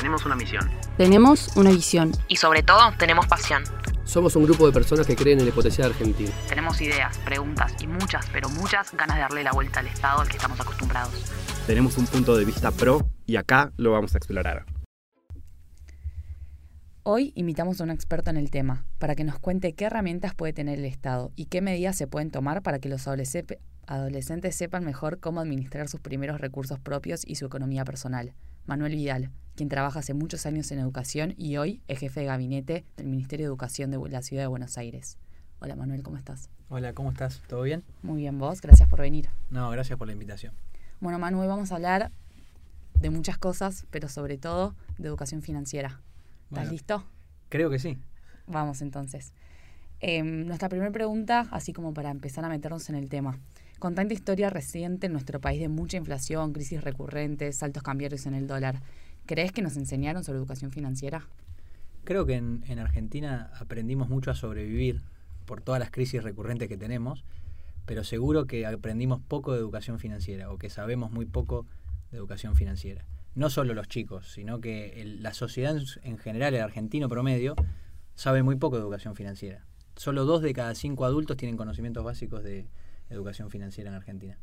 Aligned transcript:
tenemos 0.00 0.24
una 0.24 0.34
misión. 0.34 0.70
Tenemos 0.96 1.56
una 1.56 1.70
visión. 1.72 2.12
Y 2.26 2.36
sobre 2.36 2.62
todo, 2.62 2.80
tenemos 2.98 3.26
pasión. 3.26 3.62
Somos 4.04 4.34
un 4.34 4.44
grupo 4.44 4.66
de 4.66 4.72
personas 4.72 5.06
que 5.06 5.14
creen 5.14 5.40
en 5.40 5.46
el 5.46 5.52
potencial 5.52 5.90
argentino. 5.90 6.30
Tenemos 6.48 6.80
ideas, 6.80 7.18
preguntas 7.18 7.74
y 7.82 7.86
muchas, 7.86 8.26
pero 8.32 8.48
muchas 8.48 8.94
ganas 8.94 9.16
de 9.16 9.20
darle 9.20 9.44
la 9.44 9.52
vuelta 9.52 9.80
al 9.80 9.88
Estado 9.88 10.22
al 10.22 10.28
que 10.28 10.38
estamos 10.38 10.58
acostumbrados. 10.58 11.12
Tenemos 11.66 11.98
un 11.98 12.06
punto 12.06 12.34
de 12.34 12.46
vista 12.46 12.70
pro 12.70 13.10
y 13.26 13.36
acá 13.36 13.72
lo 13.76 13.92
vamos 13.92 14.14
a 14.14 14.18
explorar. 14.18 14.64
Hoy 17.02 17.32
invitamos 17.34 17.82
a 17.82 17.84
un 17.84 17.90
experto 17.90 18.30
en 18.30 18.38
el 18.38 18.50
tema 18.50 18.86
para 18.98 19.14
que 19.14 19.24
nos 19.24 19.38
cuente 19.38 19.74
qué 19.74 19.84
herramientas 19.84 20.34
puede 20.34 20.54
tener 20.54 20.78
el 20.78 20.86
Estado 20.86 21.30
y 21.36 21.44
qué 21.46 21.60
medidas 21.60 21.96
se 21.96 22.06
pueden 22.06 22.30
tomar 22.30 22.62
para 22.62 22.78
que 22.78 22.88
los 22.88 23.06
adolescentes 23.06 24.56
sepan 24.56 24.82
mejor 24.82 25.20
cómo 25.20 25.40
administrar 25.40 25.88
sus 25.88 26.00
primeros 26.00 26.40
recursos 26.40 26.78
propios 26.80 27.22
y 27.26 27.34
su 27.34 27.44
economía 27.44 27.84
personal. 27.84 28.32
Manuel 28.66 28.94
Vidal, 28.94 29.30
quien 29.60 29.68
trabaja 29.68 29.98
hace 29.98 30.14
muchos 30.14 30.46
años 30.46 30.72
en 30.72 30.78
educación 30.78 31.34
y 31.36 31.58
hoy 31.58 31.82
es 31.86 31.98
jefe 31.98 32.20
de 32.20 32.26
gabinete 32.26 32.86
del 32.96 33.08
Ministerio 33.08 33.44
de 33.44 33.48
Educación 33.48 33.90
de 33.90 33.98
la 34.08 34.22
Ciudad 34.22 34.44
de 34.44 34.46
Buenos 34.46 34.78
Aires. 34.78 35.18
Hola 35.60 35.76
Manuel, 35.76 36.02
¿cómo 36.02 36.16
estás? 36.16 36.48
Hola, 36.70 36.94
¿cómo 36.94 37.10
estás? 37.10 37.42
¿Todo 37.46 37.60
bien? 37.60 37.84
Muy 38.02 38.22
bien, 38.22 38.38
vos, 38.38 38.62
gracias 38.62 38.88
por 38.88 39.02
venir. 39.02 39.28
No, 39.50 39.68
gracias 39.68 39.98
por 39.98 40.06
la 40.06 40.14
invitación. 40.14 40.54
Bueno, 41.00 41.18
Manuel, 41.18 41.46
vamos 41.46 41.72
a 41.72 41.74
hablar 41.74 42.10
de 42.98 43.10
muchas 43.10 43.36
cosas, 43.36 43.84
pero 43.90 44.08
sobre 44.08 44.38
todo 44.38 44.74
de 44.96 45.08
educación 45.08 45.42
financiera. 45.42 46.00
¿Estás 46.48 46.72
listo? 46.72 47.04
Creo 47.50 47.68
que 47.68 47.78
sí. 47.78 47.98
Vamos 48.46 48.80
entonces. 48.80 49.34
Em, 50.00 50.46
nuestra 50.46 50.70
primera 50.70 50.90
pregunta, 50.90 51.48
así 51.50 51.74
como 51.74 51.92
para 51.92 52.10
empezar 52.10 52.46
a 52.46 52.48
meternos 52.48 52.88
en 52.88 52.94
el 52.94 53.10
tema. 53.10 53.38
Con 53.78 53.94
tanta 53.94 54.14
historia 54.14 54.48
reciente 54.48 55.08
en 55.08 55.12
nuestro 55.12 55.38
país 55.38 55.60
de 55.60 55.68
mucha 55.68 55.98
inflación, 55.98 56.54
crisis 56.54 56.82
recurrentes, 56.82 57.56
saltos 57.56 57.82
cambiarios 57.82 58.24
en 58.24 58.32
el 58.32 58.46
dólar, 58.46 58.80
¿Crees 59.30 59.52
que 59.52 59.62
nos 59.62 59.76
enseñaron 59.76 60.24
sobre 60.24 60.40
educación 60.40 60.72
financiera? 60.72 61.28
Creo 62.02 62.26
que 62.26 62.34
en, 62.34 62.78
Argentina 62.80 63.52
aprendimos 63.60 64.08
mucho 64.08 64.32
a 64.32 64.34
sobrevivir 64.34 65.02
por 65.46 65.60
todas 65.60 65.78
las 65.78 65.92
crisis 65.92 66.24
recurrentes 66.24 66.68
que 66.68 66.76
tenemos, 66.76 67.22
pero 67.86 68.02
seguro 68.02 68.48
que 68.48 68.66
aprendimos 68.66 69.20
poco 69.20 69.52
de 69.52 69.60
educación 69.60 70.00
financiera 70.00 70.50
o 70.50 70.58
que 70.58 70.68
sabemos 70.68 71.12
muy 71.12 71.26
poco 71.26 71.64
de 72.10 72.18
educación 72.18 72.56
financiera. 72.56 73.04
No 73.36 73.50
solo 73.50 73.72
los 73.72 73.86
chicos, 73.86 74.32
sino 74.32 74.60
que 74.60 75.00
la 75.20 75.32
sociedad 75.32 75.76
en 76.02 76.18
general, 76.18 76.52
el 76.54 76.62
argentino 76.62 77.08
promedio, 77.08 77.54
sabe 78.16 78.42
muy 78.42 78.56
poco 78.56 78.78
de 78.78 78.82
educación 78.82 79.14
financiera. 79.14 79.64
Solo 79.94 80.24
dos 80.24 80.42
de 80.42 80.52
cada 80.54 80.74
cinco 80.74 81.04
adultos 81.04 81.36
tienen 81.36 81.56
conocimientos 81.56 82.02
básicos 82.02 82.42
de 82.42 82.66
educación 83.10 83.48
financiera 83.48 83.90
en 83.90 83.94
Argentina. 83.96 84.38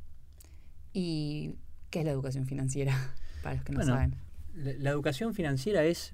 ¿Y 0.93 1.55
qué 1.89 1.99
es 1.99 2.05
la 2.05 2.11
educación 2.11 2.45
financiera? 2.45 2.95
Para 3.43 3.55
los 3.55 3.65
que 3.65 3.73
no 3.73 3.83
saben 3.83 4.26
la, 4.57 4.89
educación 4.89 5.33
financiera 5.33 5.83
es, 5.83 6.13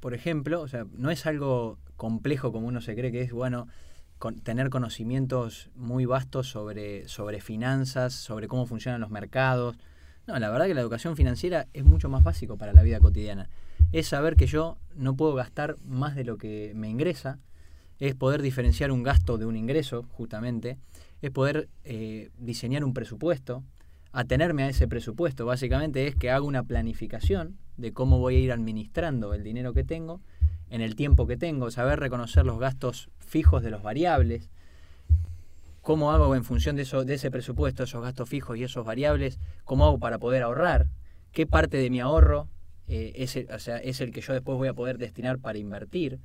por 0.00 0.14
ejemplo, 0.14 0.60
o 0.60 0.68
sea, 0.68 0.86
no 0.92 1.10
es 1.10 1.26
algo 1.26 1.78
complejo 1.96 2.52
como 2.52 2.66
uno 2.68 2.80
se 2.80 2.94
cree 2.94 3.12
que 3.12 3.22
es, 3.22 3.32
bueno, 3.32 3.68
tener 4.44 4.70
conocimientos 4.70 5.70
muy 5.74 6.04
vastos 6.04 6.48
sobre, 6.48 7.08
sobre 7.08 7.40
finanzas, 7.40 8.14
sobre 8.14 8.48
cómo 8.48 8.66
funcionan 8.66 9.00
los 9.00 9.10
mercados. 9.10 9.76
No, 10.26 10.38
la 10.38 10.50
verdad 10.50 10.66
que 10.66 10.74
la 10.74 10.80
educación 10.80 11.16
financiera 11.16 11.66
es 11.72 11.84
mucho 11.84 12.08
más 12.08 12.22
básico 12.22 12.56
para 12.56 12.72
la 12.72 12.82
vida 12.82 13.00
cotidiana. 13.00 13.48
Es 13.90 14.06
saber 14.08 14.36
que 14.36 14.46
yo 14.46 14.78
no 14.94 15.16
puedo 15.16 15.34
gastar 15.34 15.76
más 15.84 16.14
de 16.14 16.24
lo 16.24 16.38
que 16.38 16.72
me 16.76 16.88
ingresa, 16.88 17.40
es 17.98 18.14
poder 18.14 18.42
diferenciar 18.42 18.90
un 18.90 19.02
gasto 19.02 19.38
de 19.38 19.46
un 19.46 19.56
ingreso, 19.56 20.04
justamente, 20.12 20.78
es 21.20 21.30
poder 21.30 21.68
eh, 21.84 22.30
diseñar 22.38 22.84
un 22.84 22.94
presupuesto, 22.94 23.62
atenerme 24.12 24.62
a 24.62 24.68
ese 24.68 24.86
presupuesto. 24.86 25.46
Básicamente 25.46 26.06
es 26.06 26.14
que 26.14 26.30
hago 26.30 26.46
una 26.46 26.62
planificación 26.62 27.58
de 27.76 27.92
cómo 27.92 28.18
voy 28.18 28.36
a 28.36 28.40
ir 28.40 28.52
administrando 28.52 29.34
el 29.34 29.42
dinero 29.42 29.72
que 29.72 29.84
tengo 29.84 30.20
en 30.68 30.80
el 30.80 30.96
tiempo 30.96 31.26
que 31.26 31.36
tengo, 31.36 31.70
saber 31.70 32.00
reconocer 32.00 32.46
los 32.46 32.58
gastos 32.58 33.10
fijos 33.18 33.62
de 33.62 33.70
los 33.70 33.82
variables, 33.82 34.50
cómo 35.82 36.12
hago 36.12 36.34
en 36.34 36.44
función 36.44 36.76
de, 36.76 36.82
eso, 36.82 37.04
de 37.04 37.14
ese 37.14 37.30
presupuesto, 37.30 37.82
esos 37.82 38.02
gastos 38.02 38.28
fijos 38.28 38.56
y 38.56 38.64
esos 38.64 38.84
variables, 38.84 39.38
cómo 39.64 39.84
hago 39.84 39.98
para 39.98 40.18
poder 40.18 40.42
ahorrar, 40.42 40.88
qué 41.32 41.46
parte 41.46 41.76
de 41.76 41.90
mi 41.90 42.00
ahorro 42.00 42.48
eh, 42.88 43.12
es, 43.16 43.36
el, 43.36 43.48
es 43.82 44.00
el 44.00 44.12
que 44.12 44.20
yo 44.20 44.32
después 44.32 44.56
voy 44.56 44.68
a 44.68 44.74
poder 44.74 44.96
destinar 44.96 45.38
para 45.38 45.58
invertir, 45.58 46.20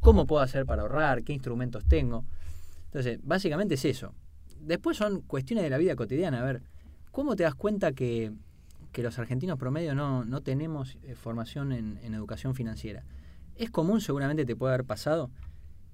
cómo 0.00 0.26
puedo 0.26 0.42
hacer 0.42 0.66
para 0.66 0.82
ahorrar, 0.82 1.22
qué 1.22 1.32
instrumentos 1.32 1.84
tengo. 1.84 2.24
Entonces, 2.86 3.20
básicamente 3.22 3.74
es 3.74 3.84
eso. 3.84 4.14
Después 4.60 4.96
son 4.96 5.22
cuestiones 5.22 5.64
de 5.64 5.70
la 5.70 5.78
vida 5.78 5.96
cotidiana. 5.96 6.40
A 6.40 6.44
ver, 6.44 6.62
¿cómo 7.14 7.36
te 7.36 7.44
das 7.44 7.54
cuenta 7.54 7.92
que 7.92 8.32
que 8.94 9.02
los 9.02 9.18
argentinos 9.18 9.58
promedio 9.58 9.94
no, 9.94 10.24
no 10.24 10.40
tenemos 10.40 10.96
eh, 11.02 11.16
formación 11.16 11.72
en, 11.72 12.14
educación 12.14 12.54
financiera. 12.54 13.04
Es 13.56 13.70
común, 13.70 14.00
seguramente 14.00 14.46
te 14.46 14.56
puede 14.56 14.72
haber 14.72 14.86
pasado, 14.86 15.30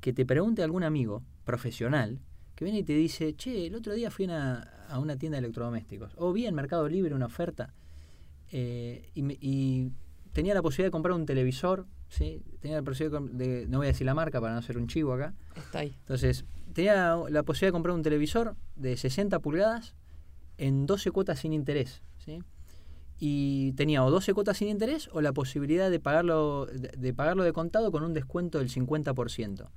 que 0.01 0.13
te 0.13 0.27
pregunte 0.27 0.63
algún 0.63 0.85
amigo 0.85 1.25
profesional 1.45 2.21
que 2.55 2.65
viene 2.65 2.81
y 2.81 2.85
te 2.85 2.93
dice, 2.93 3.35
che, 3.35 3.67
el 3.67 3.75
otro 3.75 3.95
día 3.95 4.11
fui 4.11 4.27
a 4.31 4.99
una 4.99 5.17
tienda 5.17 5.37
de 5.37 5.47
electrodomésticos, 5.47 6.13
o 6.17 6.33
vi 6.33 6.47
en 6.47 6.55
Mercado 6.55 6.89
Libre 6.89 7.15
una 7.15 7.27
oferta 7.27 7.73
eh, 8.53 9.11
y, 9.15 9.91
tenía 10.33 10.55
la 10.55 10.63
posibilidad 10.63 10.89
de 10.89 10.93
comprar 10.93 11.15
un 11.15 11.27
televisor, 11.27 11.87
¿sí? 12.09 12.45
tenía 12.61 12.77
la 12.77 12.83
posibilidad 12.85 13.21
de, 13.21 13.67
no 13.67 13.79
voy 13.79 13.87
a 13.87 13.89
decir 13.89 14.07
la 14.07 14.15
marca 14.15 14.41
para 14.41 14.53
no 14.53 14.61
hacer 14.61 14.79
un 14.79 14.87
chivo 14.87 15.15
acá. 15.15 15.35
Está 15.57 15.81
ahí. 15.81 15.93
Entonces, 16.01 16.45
tenía 16.73 17.17
la 17.31 17.43
posibilidad 17.43 17.69
de 17.69 17.73
comprar 17.73 17.97
un 17.97 18.03
televisor 18.03 18.55
de 18.77 18.97
60 18.97 19.41
pulgadas 19.41 19.97
en 20.61 20.87
12 20.87 21.11
cuotas 21.11 21.41
sin 21.41 21.53
interés. 21.53 22.03
¿sí? 22.19 22.41
y 23.23 23.73
tenía 23.73 24.03
o 24.03 24.11
12 24.11 24.33
cuotas 24.33 24.57
sin 24.57 24.69
interés 24.69 25.11
o 25.13 25.21
la 25.21 25.33
posibilidad 25.33 25.91
de 25.91 26.01
pagarlo 26.01 26.67
de, 26.67 27.13
pagarlo 27.13 27.45
de 27.45 27.53
contado 27.53 27.93
con 27.93 28.03
un 28.03 28.15
descuento 28.15 28.59
del 28.59 28.71
50%. 28.71 29.69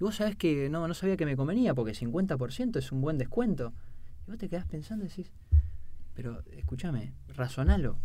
Y 0.00 0.04
vos 0.04 0.16
sabés 0.16 0.34
que 0.34 0.68
no, 0.68 0.86
no 0.86 0.94
sabía 0.94 1.16
que 1.16 1.24
me 1.24 1.36
convenía 1.36 1.74
porque 1.74 1.92
50% 1.92 2.76
es 2.76 2.90
un 2.90 3.00
buen 3.00 3.16
descuento. 3.16 3.72
Y 4.26 4.32
vos 4.32 4.38
te 4.38 4.48
quedás 4.48 4.66
pensando 4.66 5.04
y 5.04 5.08
decís, 5.08 5.32
pero 6.14 6.42
escúchame, 6.56 7.14
razonalo. 7.28 7.98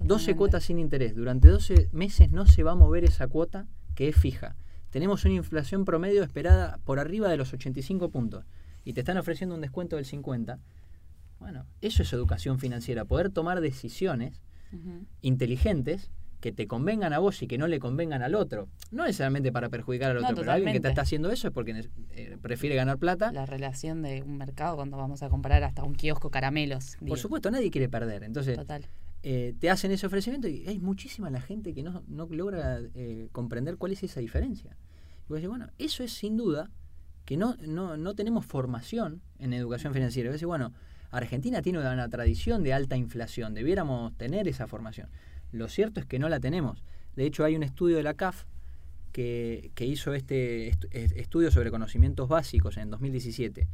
12 0.00 0.34
cuotas 0.34 0.64
sin 0.64 0.80
interés. 0.80 1.14
Durante 1.14 1.48
12 1.48 1.88
meses 1.92 2.30
no 2.32 2.46
se 2.46 2.64
va 2.64 2.72
a 2.72 2.74
mover 2.76 3.04
esa 3.04 3.28
cuota 3.28 3.68
que 3.94 4.08
es 4.08 4.16
fija. 4.16 4.56
Tenemos 4.90 5.24
una 5.24 5.34
inflación 5.34 5.84
promedio 5.84 6.24
esperada 6.24 6.80
por 6.84 6.98
arriba 6.98 7.28
de 7.28 7.36
los 7.36 7.52
85 7.52 8.10
puntos 8.10 8.44
y 8.84 8.92
te 8.92 9.00
están 9.00 9.18
ofreciendo 9.18 9.54
un 9.54 9.60
descuento 9.60 9.96
del 9.96 10.04
50 10.04 10.58
bueno, 11.38 11.66
eso 11.80 12.02
es 12.02 12.12
educación 12.12 12.58
financiera, 12.58 13.04
poder 13.04 13.30
tomar 13.30 13.60
decisiones 13.60 14.42
inteligentes 15.22 16.10
que 16.40 16.52
te 16.52 16.66
convengan 16.66 17.12
a 17.12 17.18
vos 17.18 17.42
y 17.42 17.46
que 17.46 17.58
no 17.58 17.66
le 17.66 17.80
convengan 17.80 18.22
al 18.22 18.34
otro. 18.34 18.68
No 18.90 19.04
necesariamente 19.04 19.52
para 19.52 19.68
perjudicar 19.68 20.12
al 20.12 20.18
otro, 20.18 20.36
pero 20.36 20.52
alguien 20.52 20.72
que 20.72 20.80
te 20.80 20.88
está 20.88 21.02
haciendo 21.02 21.30
eso 21.30 21.48
es 21.48 21.54
porque 21.54 21.88
eh, 22.10 22.36
prefiere 22.40 22.76
ganar 22.76 22.98
plata. 22.98 23.32
La 23.32 23.46
relación 23.46 24.02
de 24.02 24.22
un 24.22 24.36
mercado 24.36 24.76
cuando 24.76 24.96
vamos 24.96 25.22
a 25.22 25.28
comprar 25.28 25.64
hasta 25.64 25.82
un 25.82 25.94
kiosco 25.94 26.30
caramelos. 26.30 26.96
Por 27.06 27.18
supuesto, 27.18 27.50
nadie 27.50 27.70
quiere 27.70 27.88
perder. 27.88 28.22
Entonces, 28.22 28.58
eh, 29.22 29.54
te 29.58 29.70
hacen 29.70 29.90
ese 29.90 30.06
ofrecimiento 30.06 30.46
y 30.46 30.66
hay 30.68 30.78
muchísima 30.78 31.30
la 31.30 31.40
gente 31.40 31.74
que 31.74 31.82
no, 31.82 32.04
logra 32.06 32.80
eh, 32.94 33.28
comprender 33.32 33.76
cuál 33.76 33.92
es 33.92 34.02
esa 34.02 34.20
diferencia. 34.20 34.76
Y 35.24 35.28
vos 35.28 35.38
decís, 35.38 35.48
bueno, 35.48 35.68
eso 35.78 36.04
es 36.04 36.12
sin 36.12 36.36
duda 36.36 36.70
que 37.24 37.36
no, 37.36 37.56
no, 37.66 37.96
no 37.96 38.14
tenemos 38.14 38.46
formación 38.46 39.22
en 39.38 39.52
educación 39.52 39.92
financiera. 39.92 40.26
Y 40.26 40.28
vos 40.28 40.34
decís, 40.34 40.46
bueno, 40.46 40.72
Argentina 41.10 41.62
tiene 41.62 41.78
una 41.78 42.08
tradición 42.08 42.62
de 42.62 42.72
alta 42.72 42.96
inflación, 42.96 43.54
debiéramos 43.54 44.16
tener 44.16 44.48
esa 44.48 44.66
formación. 44.66 45.08
Lo 45.52 45.68
cierto 45.68 46.00
es 46.00 46.06
que 46.06 46.18
no 46.18 46.28
la 46.28 46.40
tenemos. 46.40 46.82
De 47.14 47.24
hecho, 47.24 47.44
hay 47.44 47.56
un 47.56 47.62
estudio 47.62 47.96
de 47.96 48.02
la 48.02 48.14
CAF 48.14 48.44
que, 49.12 49.72
hizo 49.78 50.12
este 50.12 50.68
estudio 50.92 51.50
sobre 51.50 51.70
conocimientos 51.70 52.28
básicos 52.28 52.76
en 52.76 52.90
2017 52.90 53.66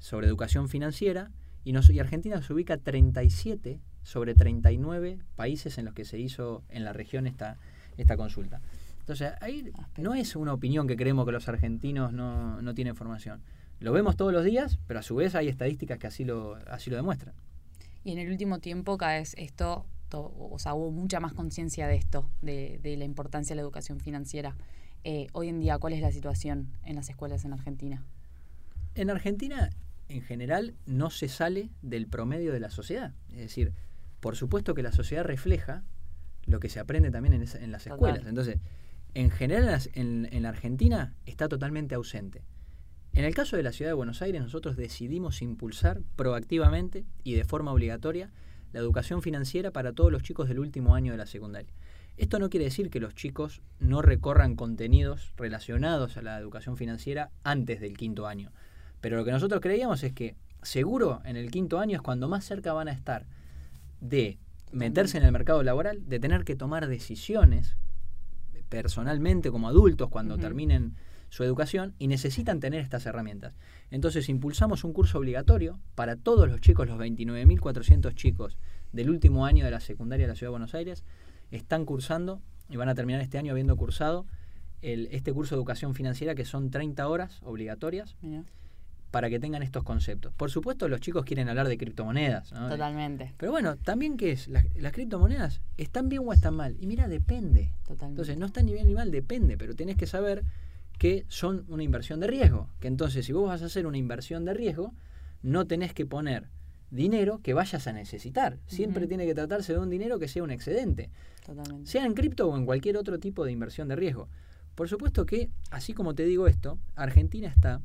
sobre 0.00 0.26
educación 0.26 0.68
financiera 0.68 1.30
y, 1.62 1.72
y 1.72 1.98
Argentina 2.00 2.42
se 2.42 2.52
ubica 2.52 2.76
37 2.76 3.80
sobre 4.02 4.34
39 4.34 5.20
países 5.36 5.78
en 5.78 5.84
los 5.84 5.94
que 5.94 6.04
se 6.04 6.18
hizo 6.18 6.64
en 6.70 6.84
la 6.84 6.92
región 6.92 7.26
esta, 7.26 7.58
esta 7.98 8.16
consulta. 8.16 8.60
Entonces, 9.00 9.32
ahí 9.40 9.70
no 9.96 10.14
es 10.14 10.34
una 10.36 10.52
opinión 10.52 10.86
que 10.86 10.96
creemos 10.96 11.26
que 11.26 11.32
los 11.32 11.48
argentinos 11.48 12.12
no, 12.12 12.60
no 12.62 12.74
tienen 12.74 12.96
formación. 12.96 13.42
Lo 13.80 13.92
vemos 13.92 14.16
todos 14.16 14.32
los 14.32 14.44
días, 14.44 14.78
pero 14.86 15.00
a 15.00 15.02
su 15.02 15.14
vez 15.16 15.34
hay 15.34 15.48
estadísticas 15.48 15.98
que 15.98 16.06
así 16.06 16.24
lo, 16.24 16.56
así 16.68 16.90
lo 16.90 16.96
demuestran. 16.96 17.34
Y 18.04 18.12
en 18.12 18.18
el 18.18 18.30
último 18.30 18.58
tiempo 18.58 18.98
cada 18.98 19.14
vez 19.14 19.34
esto, 19.38 19.86
o 20.12 20.58
sea, 20.58 20.74
hubo 20.74 20.90
mucha 20.90 21.18
más 21.18 21.32
conciencia 21.32 21.88
de 21.88 21.96
esto, 21.96 22.30
de, 22.42 22.78
la 22.98 23.04
importancia 23.04 23.54
de 23.54 23.56
la 23.56 23.62
educación 23.62 23.98
financiera. 23.98 24.54
Eh, 25.04 25.28
hoy 25.32 25.48
en 25.48 25.60
día, 25.60 25.78
¿cuál 25.78 25.94
es 25.94 26.02
la 26.02 26.12
situación 26.12 26.68
en 26.84 26.94
las 26.94 27.08
escuelas 27.08 27.46
en 27.46 27.54
Argentina? 27.54 28.04
En 28.94 29.08
Argentina, 29.08 29.70
en 30.10 30.20
general, 30.20 30.74
no 30.84 31.08
se 31.08 31.28
sale 31.28 31.70
del 31.80 32.06
promedio 32.06 32.52
de 32.52 32.60
la 32.60 32.68
sociedad. 32.68 33.14
Es 33.30 33.38
decir, 33.38 33.72
por 34.20 34.36
supuesto 34.36 34.74
que 34.74 34.82
la 34.82 34.92
sociedad 34.92 35.24
refleja 35.24 35.84
lo 36.44 36.60
que 36.60 36.68
se 36.68 36.80
aprende 36.80 37.10
también 37.10 37.32
en, 37.34 37.72
las 37.72 37.86
escuelas. 37.86 38.26
Entonces, 38.26 38.58
en 39.14 39.30
general 39.30 39.80
en 39.94 40.42
la 40.42 40.50
Argentina 40.50 41.14
está 41.24 41.48
totalmente 41.48 41.94
ausente. 41.94 42.42
En 43.12 43.24
el 43.24 43.34
caso 43.34 43.56
de 43.56 43.62
la 43.62 43.72
ciudad 43.72 43.90
de 43.90 43.94
Buenos 43.94 44.22
Aires, 44.22 44.40
nosotros 44.40 44.76
decidimos 44.76 45.42
impulsar 45.42 46.00
proactivamente 46.16 47.04
y 47.24 47.34
de 47.34 47.44
forma 47.44 47.72
obligatoria 47.72 48.30
la 48.72 48.80
educación 48.80 49.20
financiera 49.20 49.72
para 49.72 49.92
todos 49.92 50.12
los 50.12 50.22
chicos 50.22 50.48
del 50.48 50.60
último 50.60 50.94
año 50.94 51.12
de 51.12 51.18
la 51.18 51.26
secundaria. 51.26 51.72
Esto 52.16 52.38
no 52.38 52.50
quiere 52.50 52.66
decir 52.66 52.90
que 52.90 53.00
los 53.00 53.14
chicos 53.14 53.62
no 53.78 54.02
recorran 54.02 54.54
contenidos 54.54 55.32
relacionados 55.36 56.16
a 56.16 56.22
la 56.22 56.38
educación 56.38 56.76
financiera 56.76 57.30
antes 57.42 57.80
del 57.80 57.96
quinto 57.96 58.26
año. 58.26 58.52
Pero 59.00 59.16
lo 59.16 59.24
que 59.24 59.32
nosotros 59.32 59.60
creíamos 59.60 60.02
es 60.02 60.12
que 60.12 60.36
seguro 60.62 61.20
en 61.24 61.36
el 61.36 61.50
quinto 61.50 61.78
año 61.78 61.96
es 61.96 62.02
cuando 62.02 62.28
más 62.28 62.44
cerca 62.44 62.72
van 62.72 62.88
a 62.88 62.92
estar 62.92 63.26
de 64.00 64.38
meterse 64.70 65.18
en 65.18 65.24
el 65.24 65.32
mercado 65.32 65.62
laboral, 65.62 66.08
de 66.08 66.20
tener 66.20 66.44
que 66.44 66.56
tomar 66.56 66.86
decisiones 66.86 67.76
personalmente 68.68 69.50
como 69.50 69.68
adultos 69.68 70.10
cuando 70.10 70.38
terminen 70.38 70.94
su 71.30 71.42
educación 71.44 71.94
y 71.98 72.06
necesitan 72.08 72.60
tener 72.60 72.80
estas 72.80 73.06
herramientas. 73.06 73.54
Entonces 73.90 74.28
impulsamos 74.28 74.84
un 74.84 74.92
curso 74.92 75.18
obligatorio 75.18 75.80
para 75.94 76.16
todos 76.16 76.48
los 76.48 76.60
chicos, 76.60 76.86
los 76.88 76.98
29.400 76.98 78.14
chicos 78.14 78.58
del 78.92 79.08
último 79.10 79.46
año 79.46 79.64
de 79.64 79.70
la 79.70 79.80
secundaria 79.80 80.26
de 80.26 80.32
la 80.32 80.36
Ciudad 80.36 80.48
de 80.48 80.58
Buenos 80.58 80.74
Aires, 80.74 81.04
están 81.50 81.84
cursando 81.86 82.40
y 82.68 82.76
van 82.76 82.88
a 82.88 82.94
terminar 82.94 83.20
este 83.22 83.38
año 83.38 83.52
habiendo 83.52 83.76
cursado 83.76 84.26
el- 84.82 85.08
este 85.12 85.32
curso 85.32 85.54
de 85.54 85.58
educación 85.58 85.94
financiera 85.94 86.34
que 86.34 86.44
son 86.44 86.70
30 86.70 87.06
horas 87.08 87.40
obligatorias 87.42 88.16
Mira, 88.22 88.44
para 89.10 89.28
que 89.28 89.38
tengan 89.40 89.62
estos 89.62 89.82
conceptos. 89.84 90.32
Por 90.34 90.50
supuesto 90.50 90.88
los 90.88 91.00
chicos 91.00 91.24
quieren 91.24 91.48
hablar 91.48 91.68
de 91.68 91.76
criptomonedas. 91.76 92.52
¿no? 92.52 92.68
Totalmente, 92.68 93.34
Pero 93.36 93.52
bueno, 93.52 93.76
también 93.76 94.16
qué 94.16 94.30
es, 94.32 94.48
las, 94.48 94.64
las 94.76 94.92
criptomonedas, 94.92 95.60
¿están 95.76 96.08
bien 96.08 96.22
o 96.24 96.32
están 96.32 96.54
mal? 96.54 96.76
Y 96.80 96.86
mira, 96.86 97.08
depende. 97.08 97.72
totalmente. 97.82 98.06
Entonces, 98.06 98.38
no 98.38 98.46
está 98.46 98.62
ni 98.62 98.72
bien 98.72 98.86
ni 98.86 98.94
mal, 98.94 99.10
depende, 99.10 99.56
pero 99.58 99.74
tenés 99.74 99.96
que 99.96 100.06
saber 100.06 100.44
que 101.00 101.24
son 101.28 101.64
una 101.68 101.82
inversión 101.82 102.20
de 102.20 102.26
riesgo. 102.26 102.68
Que 102.78 102.86
entonces, 102.86 103.24
si 103.24 103.32
vos 103.32 103.48
vas 103.48 103.62
a 103.62 103.64
hacer 103.64 103.86
una 103.86 103.96
inversión 103.96 104.44
de 104.44 104.52
riesgo, 104.52 104.92
no 105.42 105.66
tenés 105.66 105.94
que 105.94 106.04
poner 106.04 106.50
dinero 106.90 107.40
que 107.42 107.54
vayas 107.54 107.86
a 107.86 107.94
necesitar. 107.94 108.58
Siempre 108.66 109.06
tiene 109.06 109.24
que 109.24 109.34
tratarse 109.34 109.72
de 109.72 109.78
un 109.78 109.88
dinero 109.88 110.18
que 110.18 110.28
sea 110.28 110.42
un 110.42 110.50
excedente, 110.50 111.08
totalmente. 111.46 111.90
sea 111.90 112.04
en 112.04 112.12
cripto 112.12 112.50
o 112.50 112.56
en 112.58 112.66
cualquier 112.66 112.98
otro 112.98 113.18
tipo 113.18 113.46
de 113.46 113.52
inversión 113.52 113.88
de 113.88 113.96
riesgo. 113.96 114.28
Por 114.74 114.90
supuesto 114.90 115.24
que, 115.24 115.48
así 115.70 115.94
como 115.94 116.14
te 116.14 116.26
digo 116.26 116.46
esto, 116.46 116.78
Argentina 116.96 117.48
está 117.48 117.80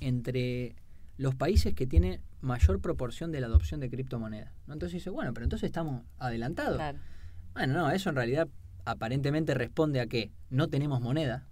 entre 0.00 0.74
los 1.18 1.36
países 1.36 1.72
que 1.72 1.86
tiene 1.86 2.20
mayor 2.40 2.80
proporción 2.80 3.30
de 3.30 3.42
la 3.42 3.46
adopción 3.46 3.78
de 3.78 3.88
criptomonedas. 3.90 4.50
¿no? 4.66 4.72
Entonces 4.72 4.94
dice, 4.94 5.10
bueno, 5.10 5.32
pero 5.34 5.44
entonces 5.44 5.68
estamos 5.68 6.02
adelantados. 6.18 6.78
Claro, 6.78 6.98
Bueno, 7.52 7.74
no, 7.74 7.90
eso 7.92 8.10
en 8.10 8.16
realidad 8.16 8.48
aparentemente 8.84 9.54
responde 9.54 10.00
a 10.00 10.08
que 10.08 10.32
no 10.50 10.66
tenemos 10.66 11.00
moneda, 11.00 11.46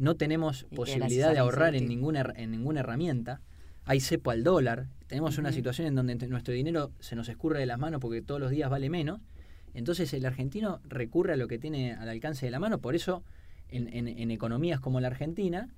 no 0.00 0.16
tenemos 0.16 0.64
posibilidad 0.76 1.28
de 1.34 1.38
ahorrar 1.38 1.74
en 1.76 1.88
ninguna, 1.88 2.32
en 2.36 2.50
ninguna 2.50 2.80
herramienta, 2.80 3.40
hay 3.84 4.00
cepo 4.00 4.30
al 4.30 4.42
dólar, 4.42 4.86
tenemos 5.06 5.38
una 5.38 5.52
situación 5.52 5.86
en 5.86 5.94
donde 5.94 6.14
nuestro 6.28 6.52
dinero 6.54 6.90
se 7.00 7.16
nos 7.16 7.28
escurre 7.28 7.58
de 7.60 7.66
las 7.66 7.78
manos 7.78 8.00
porque 8.00 8.22
todos 8.22 8.40
los 8.40 8.50
días 8.50 8.70
vale 8.70 8.88
menos, 8.90 9.20
entonces 9.74 10.12
el 10.14 10.24
argentino 10.26 10.80
recurre 10.88 11.34
a 11.34 11.36
lo 11.36 11.46
que 11.48 11.58
tiene 11.58 11.92
al 11.94 12.08
alcance 12.08 12.44
de 12.46 12.50
la 12.50 12.58
mano, 12.58 12.78
por 12.80 12.94
eso 12.94 13.22
en, 13.68 13.88
en- 13.94 14.08
en 14.08 14.30
economías 14.30 14.80
como 14.80 15.00
la 15.00 15.06
Argentina, 15.08 15.68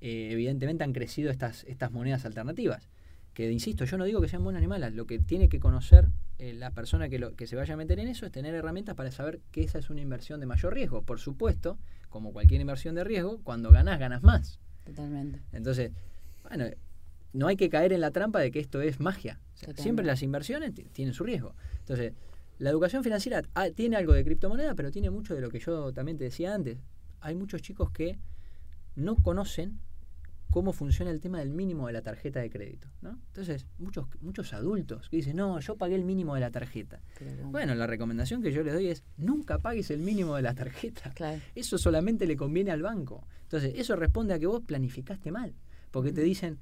eh, 0.00 0.28
evidentemente 0.32 0.84
han 0.84 0.92
crecido 0.92 1.30
estas, 1.30 1.64
estas 1.64 1.90
monedas 1.92 2.24
alternativas. 2.24 2.88
Que, 3.34 3.50
insisto, 3.50 3.84
yo 3.86 3.96
no 3.98 4.04
digo 4.04 4.20
que 4.20 4.28
sean 4.28 4.44
buenas 4.44 4.60
ni 4.60 4.68
malas, 4.68 4.92
lo 4.92 5.06
que 5.06 5.18
tiene 5.18 5.48
que 5.48 5.58
conocer 5.58 6.08
eh, 6.42 6.52
la 6.54 6.70
persona 6.72 7.08
que, 7.08 7.18
lo, 7.20 7.36
que 7.36 7.46
se 7.46 7.54
vaya 7.56 7.74
a 7.74 7.76
meter 7.76 8.00
en 8.00 8.08
eso 8.08 8.26
es 8.26 8.32
tener 8.32 8.52
herramientas 8.54 8.94
para 8.96 9.10
saber 9.12 9.40
que 9.52 9.62
esa 9.62 9.78
es 9.78 9.90
una 9.90 10.00
inversión 10.00 10.40
de 10.40 10.46
mayor 10.46 10.74
riesgo. 10.74 11.02
Por 11.02 11.20
supuesto, 11.20 11.78
como 12.08 12.32
cualquier 12.32 12.60
inversión 12.60 12.94
de 12.96 13.04
riesgo, 13.04 13.40
cuando 13.44 13.70
ganas, 13.70 13.98
ganas 14.00 14.22
más. 14.22 14.58
totalmente. 14.84 15.40
Entonces, 15.52 15.92
bueno, 16.48 16.64
no 17.32 17.46
hay 17.46 17.56
que 17.56 17.68
caer 17.68 17.92
en 17.92 18.00
la 18.00 18.10
trampa 18.10 18.40
de 18.40 18.50
que 18.50 18.58
esto 18.58 18.82
es 18.82 18.98
magia. 18.98 19.34
O 19.34 19.56
sea, 19.56 19.60
Totalmente. 19.68 19.82
siempre 19.82 20.04
las 20.04 20.22
inversiones 20.22 20.74
ti- 20.74 20.84
tienen 20.92 21.14
su 21.14 21.22
riesgo. 21.24 21.54
Entonces, 21.78 22.12
la 22.58 22.70
educación 22.70 23.04
financiera 23.04 23.42
ah, 23.54 23.70
tiene 23.70 23.96
algo 23.96 24.12
de 24.12 24.24
criptomoneda, 24.24 24.74
pero 24.74 24.90
tiene 24.90 25.10
mucho 25.10 25.34
de 25.34 25.40
lo 25.40 25.48
que 25.48 25.60
yo 25.60 25.92
también 25.92 26.18
te 26.18 26.24
decía 26.24 26.54
antes. 26.54 26.78
Hay 27.20 27.34
muchos 27.36 27.62
chicos 27.62 27.90
que 27.92 28.18
no 28.96 29.14
conocen 29.16 29.78
cómo 30.52 30.74
funciona 30.74 31.10
el 31.10 31.18
tema 31.18 31.38
del 31.38 31.48
mínimo 31.50 31.86
de 31.86 31.94
la 31.94 32.02
tarjeta 32.02 32.40
de 32.40 32.50
crédito. 32.50 32.86
¿no? 33.00 33.18
Entonces, 33.28 33.66
muchos, 33.78 34.06
muchos 34.20 34.52
adultos 34.52 35.08
que 35.08 35.16
dicen, 35.16 35.36
no, 35.36 35.58
yo 35.60 35.76
pagué 35.76 35.94
el 35.94 36.04
mínimo 36.04 36.34
de 36.34 36.42
la 36.42 36.50
tarjeta. 36.50 37.00
Bueno, 37.46 37.74
la 37.74 37.86
recomendación 37.86 38.42
que 38.42 38.52
yo 38.52 38.62
les 38.62 38.74
doy 38.74 38.88
es, 38.88 39.02
nunca 39.16 39.58
pagues 39.58 39.90
el 39.90 40.00
mínimo 40.00 40.36
de 40.36 40.42
la 40.42 40.54
tarjeta. 40.54 41.10
claro, 41.14 41.40
Eso 41.54 41.78
solamente 41.78 42.26
le 42.26 42.36
conviene 42.36 42.70
al 42.70 42.82
banco. 42.82 43.26
Entonces, 43.44 43.72
eso 43.76 43.96
responde 43.96 44.34
a 44.34 44.38
que 44.38 44.46
vos 44.46 44.60
planificaste 44.60 45.32
mal. 45.32 45.54
Porque 45.90 46.12
te 46.12 46.20
dicen, 46.20 46.58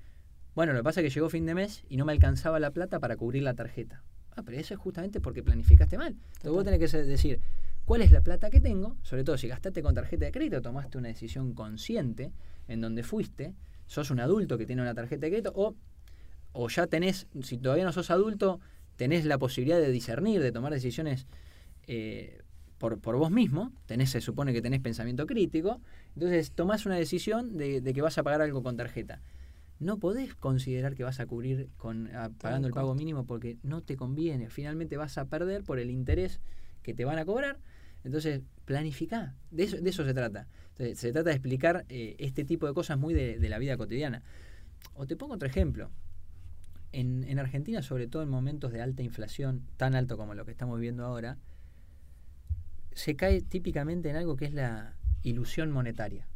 bueno, 0.54 0.72
lo 0.72 0.78
que 0.78 0.84
pasa 0.84 1.00
es 1.00 1.06
que 1.06 1.10
llegó 1.10 1.28
fin 1.28 1.44
de 1.44 1.56
mes 1.56 1.82
y 1.88 1.96
no 1.96 2.04
me 2.04 2.12
alcanzaba 2.12 2.60
la 2.60 2.70
plata 2.70 3.00
para 3.00 3.16
cubrir 3.16 3.42
la 3.42 3.54
tarjeta. 3.54 4.04
Ah, 4.36 4.42
pero 4.44 4.56
eso 4.56 4.72
es 4.72 4.78
justamente 4.78 5.20
porque 5.20 5.42
planificaste 5.42 5.98
mal. 5.98 6.12
Entonces 6.12 6.50
vos 6.52 6.64
tenés 6.64 6.92
que 6.92 6.98
decir, 6.98 7.40
¿cuál 7.84 8.02
es 8.02 8.12
la 8.12 8.20
plata 8.20 8.50
que 8.50 8.60
tengo? 8.60 8.96
Sobre 9.02 9.24
todo 9.24 9.36
si 9.36 9.48
gastaste 9.48 9.82
con 9.82 9.96
tarjeta 9.96 10.26
de 10.26 10.30
crédito, 10.30 10.62
tomaste 10.62 10.96
una 10.96 11.08
decisión 11.08 11.54
consciente 11.54 12.32
en 12.68 12.80
donde 12.80 13.02
fuiste, 13.02 13.54
sos 13.90 14.10
un 14.12 14.20
adulto 14.20 14.56
que 14.56 14.66
tiene 14.66 14.82
una 14.82 14.94
tarjeta 14.94 15.26
de 15.26 15.30
crédito, 15.30 15.52
o, 15.56 15.74
o 16.52 16.68
ya 16.68 16.86
tenés, 16.86 17.26
si 17.42 17.58
todavía 17.58 17.84
no 17.84 17.92
sos 17.92 18.10
adulto, 18.12 18.60
tenés 18.94 19.24
la 19.24 19.36
posibilidad 19.36 19.80
de 19.80 19.90
discernir, 19.90 20.40
de 20.40 20.52
tomar 20.52 20.72
decisiones 20.72 21.26
eh, 21.88 22.40
por, 22.78 23.00
por 23.00 23.16
vos 23.16 23.32
mismo, 23.32 23.72
tenés, 23.86 24.10
se 24.10 24.20
supone 24.20 24.52
que 24.52 24.62
tenés 24.62 24.80
pensamiento 24.80 25.26
crítico, 25.26 25.80
entonces 26.14 26.52
tomás 26.52 26.86
una 26.86 26.94
decisión 26.94 27.56
de, 27.56 27.80
de 27.80 27.92
que 27.92 28.00
vas 28.00 28.16
a 28.16 28.22
pagar 28.22 28.42
algo 28.42 28.62
con 28.62 28.76
tarjeta. 28.76 29.20
No 29.80 29.98
podés 29.98 30.34
considerar 30.34 30.94
que 30.94 31.02
vas 31.04 31.18
a 31.18 31.26
cubrir 31.26 31.68
con 31.78 32.14
a- 32.14 32.28
pagando 32.30 32.68
el 32.68 32.74
pago 32.74 32.94
mínimo 32.94 33.24
porque 33.24 33.56
no 33.62 33.80
te 33.82 33.96
conviene. 33.96 34.50
Finalmente 34.50 34.96
vas 34.98 35.18
a 35.18 35.24
perder 35.24 35.64
por 35.64 35.78
el 35.80 35.90
interés 35.90 36.40
que 36.82 36.94
te 36.94 37.04
van 37.06 37.18
a 37.18 37.24
cobrar. 37.24 37.58
Entonces, 38.04 38.42
planificá. 38.66 39.34
De 39.50 39.64
eso, 39.64 39.76
de 39.78 39.88
eso 39.90 40.04
se 40.04 40.12
trata. 40.14 40.46
Se 40.94 41.12
trata 41.12 41.28
de 41.28 41.36
explicar 41.36 41.84
eh, 41.88 42.16
este 42.18 42.44
tipo 42.44 42.66
de 42.66 42.72
cosas 42.72 42.98
muy 42.98 43.12
de, 43.12 43.48
la 43.48 43.58
vida 43.58 43.76
cotidiana. 43.76 44.22
O 44.94 45.06
te 45.06 45.14
pongo 45.14 45.34
otro 45.34 45.46
ejemplo. 45.46 45.90
En, 46.92 47.24
en 47.24 47.38
Argentina, 47.38 47.82
sobre 47.82 48.06
todo 48.06 48.22
en 48.22 48.30
momentos 48.30 48.72
de 48.72 48.80
alta 48.80 49.02
inflación, 49.02 49.66
tan 49.76 49.94
alto 49.94 50.16
como 50.16 50.34
lo 50.34 50.44
que 50.44 50.52
estamos 50.52 50.78
viviendo 50.78 51.04
ahora, 51.04 51.36
se 52.92 53.14
cae 53.14 53.42
típicamente 53.42 54.08
en 54.08 54.16
algo 54.16 54.36
que 54.36 54.46
es 54.46 54.54
la 54.54 54.96
ilusión 55.22 55.70
monetaria. 55.70 56.26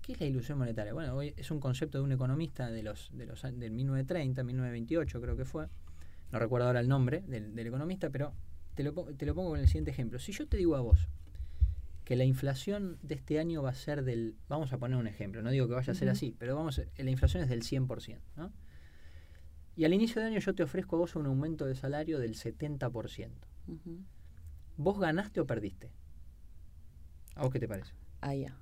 ¿Qué 0.00 0.12
es 0.12 0.20
la 0.20 0.26
ilusión 0.26 0.58
monetaria? 0.58 0.94
Bueno, 0.94 1.14
hoy 1.14 1.34
es 1.36 1.50
un 1.50 1.60
concepto 1.60 1.98
de 1.98 2.04
un 2.04 2.12
economista 2.12 2.70
de 2.70 2.82
los, 2.82 3.10
de 3.12 3.26
los 3.26 3.42
del 3.42 3.72
1930, 3.72 4.42
1928 4.44 5.20
creo 5.20 5.36
que 5.36 5.44
fue. 5.44 5.66
No 6.30 6.38
recuerdo 6.38 6.68
ahora 6.68 6.80
el 6.80 6.88
nombre 6.88 7.22
del, 7.26 7.54
del 7.54 7.66
economista, 7.66 8.10
pero 8.10 8.32
te 8.74 8.84
lo, 8.84 8.92
te 8.92 9.26
lo 9.26 9.34
pongo 9.34 9.50
con 9.50 9.60
el 9.60 9.66
siguiente 9.66 9.90
ejemplo. 9.90 10.18
Si 10.20 10.32
yo 10.32 10.46
te 10.46 10.56
digo 10.56 10.76
a 10.76 10.80
vos 10.80 11.08
que 12.08 12.16
la 12.16 12.24
inflación 12.24 12.96
de 13.02 13.16
este 13.16 13.38
año 13.38 13.62
va 13.62 13.68
a 13.68 13.74
ser 13.74 14.02
del... 14.02 14.34
Vamos 14.48 14.72
a 14.72 14.78
poner 14.78 14.96
un 14.96 15.06
ejemplo, 15.06 15.42
no 15.42 15.50
digo 15.50 15.68
que 15.68 15.74
vaya 15.74 15.92
a 15.92 15.94
ser 15.94 16.08
así, 16.08 16.34
pero 16.38 16.56
vamos 16.56 16.80
la 16.96 17.10
inflación 17.10 17.42
es 17.42 17.50
del 17.50 17.60
100%, 17.60 18.18
¿no? 18.34 18.50
Y 19.76 19.84
al 19.84 19.92
inicio 19.92 20.22
de 20.22 20.28
año 20.28 20.38
yo 20.38 20.54
te 20.54 20.62
ofrezco 20.62 20.96
a 20.96 21.00
vos 21.00 21.16
un 21.16 21.26
aumento 21.26 21.66
de 21.66 21.74
salario 21.74 22.18
del 22.18 22.34
70%. 22.34 23.28
Ujú. 23.66 23.98
¿Vos 24.78 24.98
ganaste 24.98 25.40
o 25.40 25.46
perdiste? 25.46 25.92
¿A 27.34 27.42
vos 27.42 27.52
qué 27.52 27.60
te 27.60 27.68
parece? 27.68 27.92
Ah, 28.22 28.34
ya, 28.34 28.56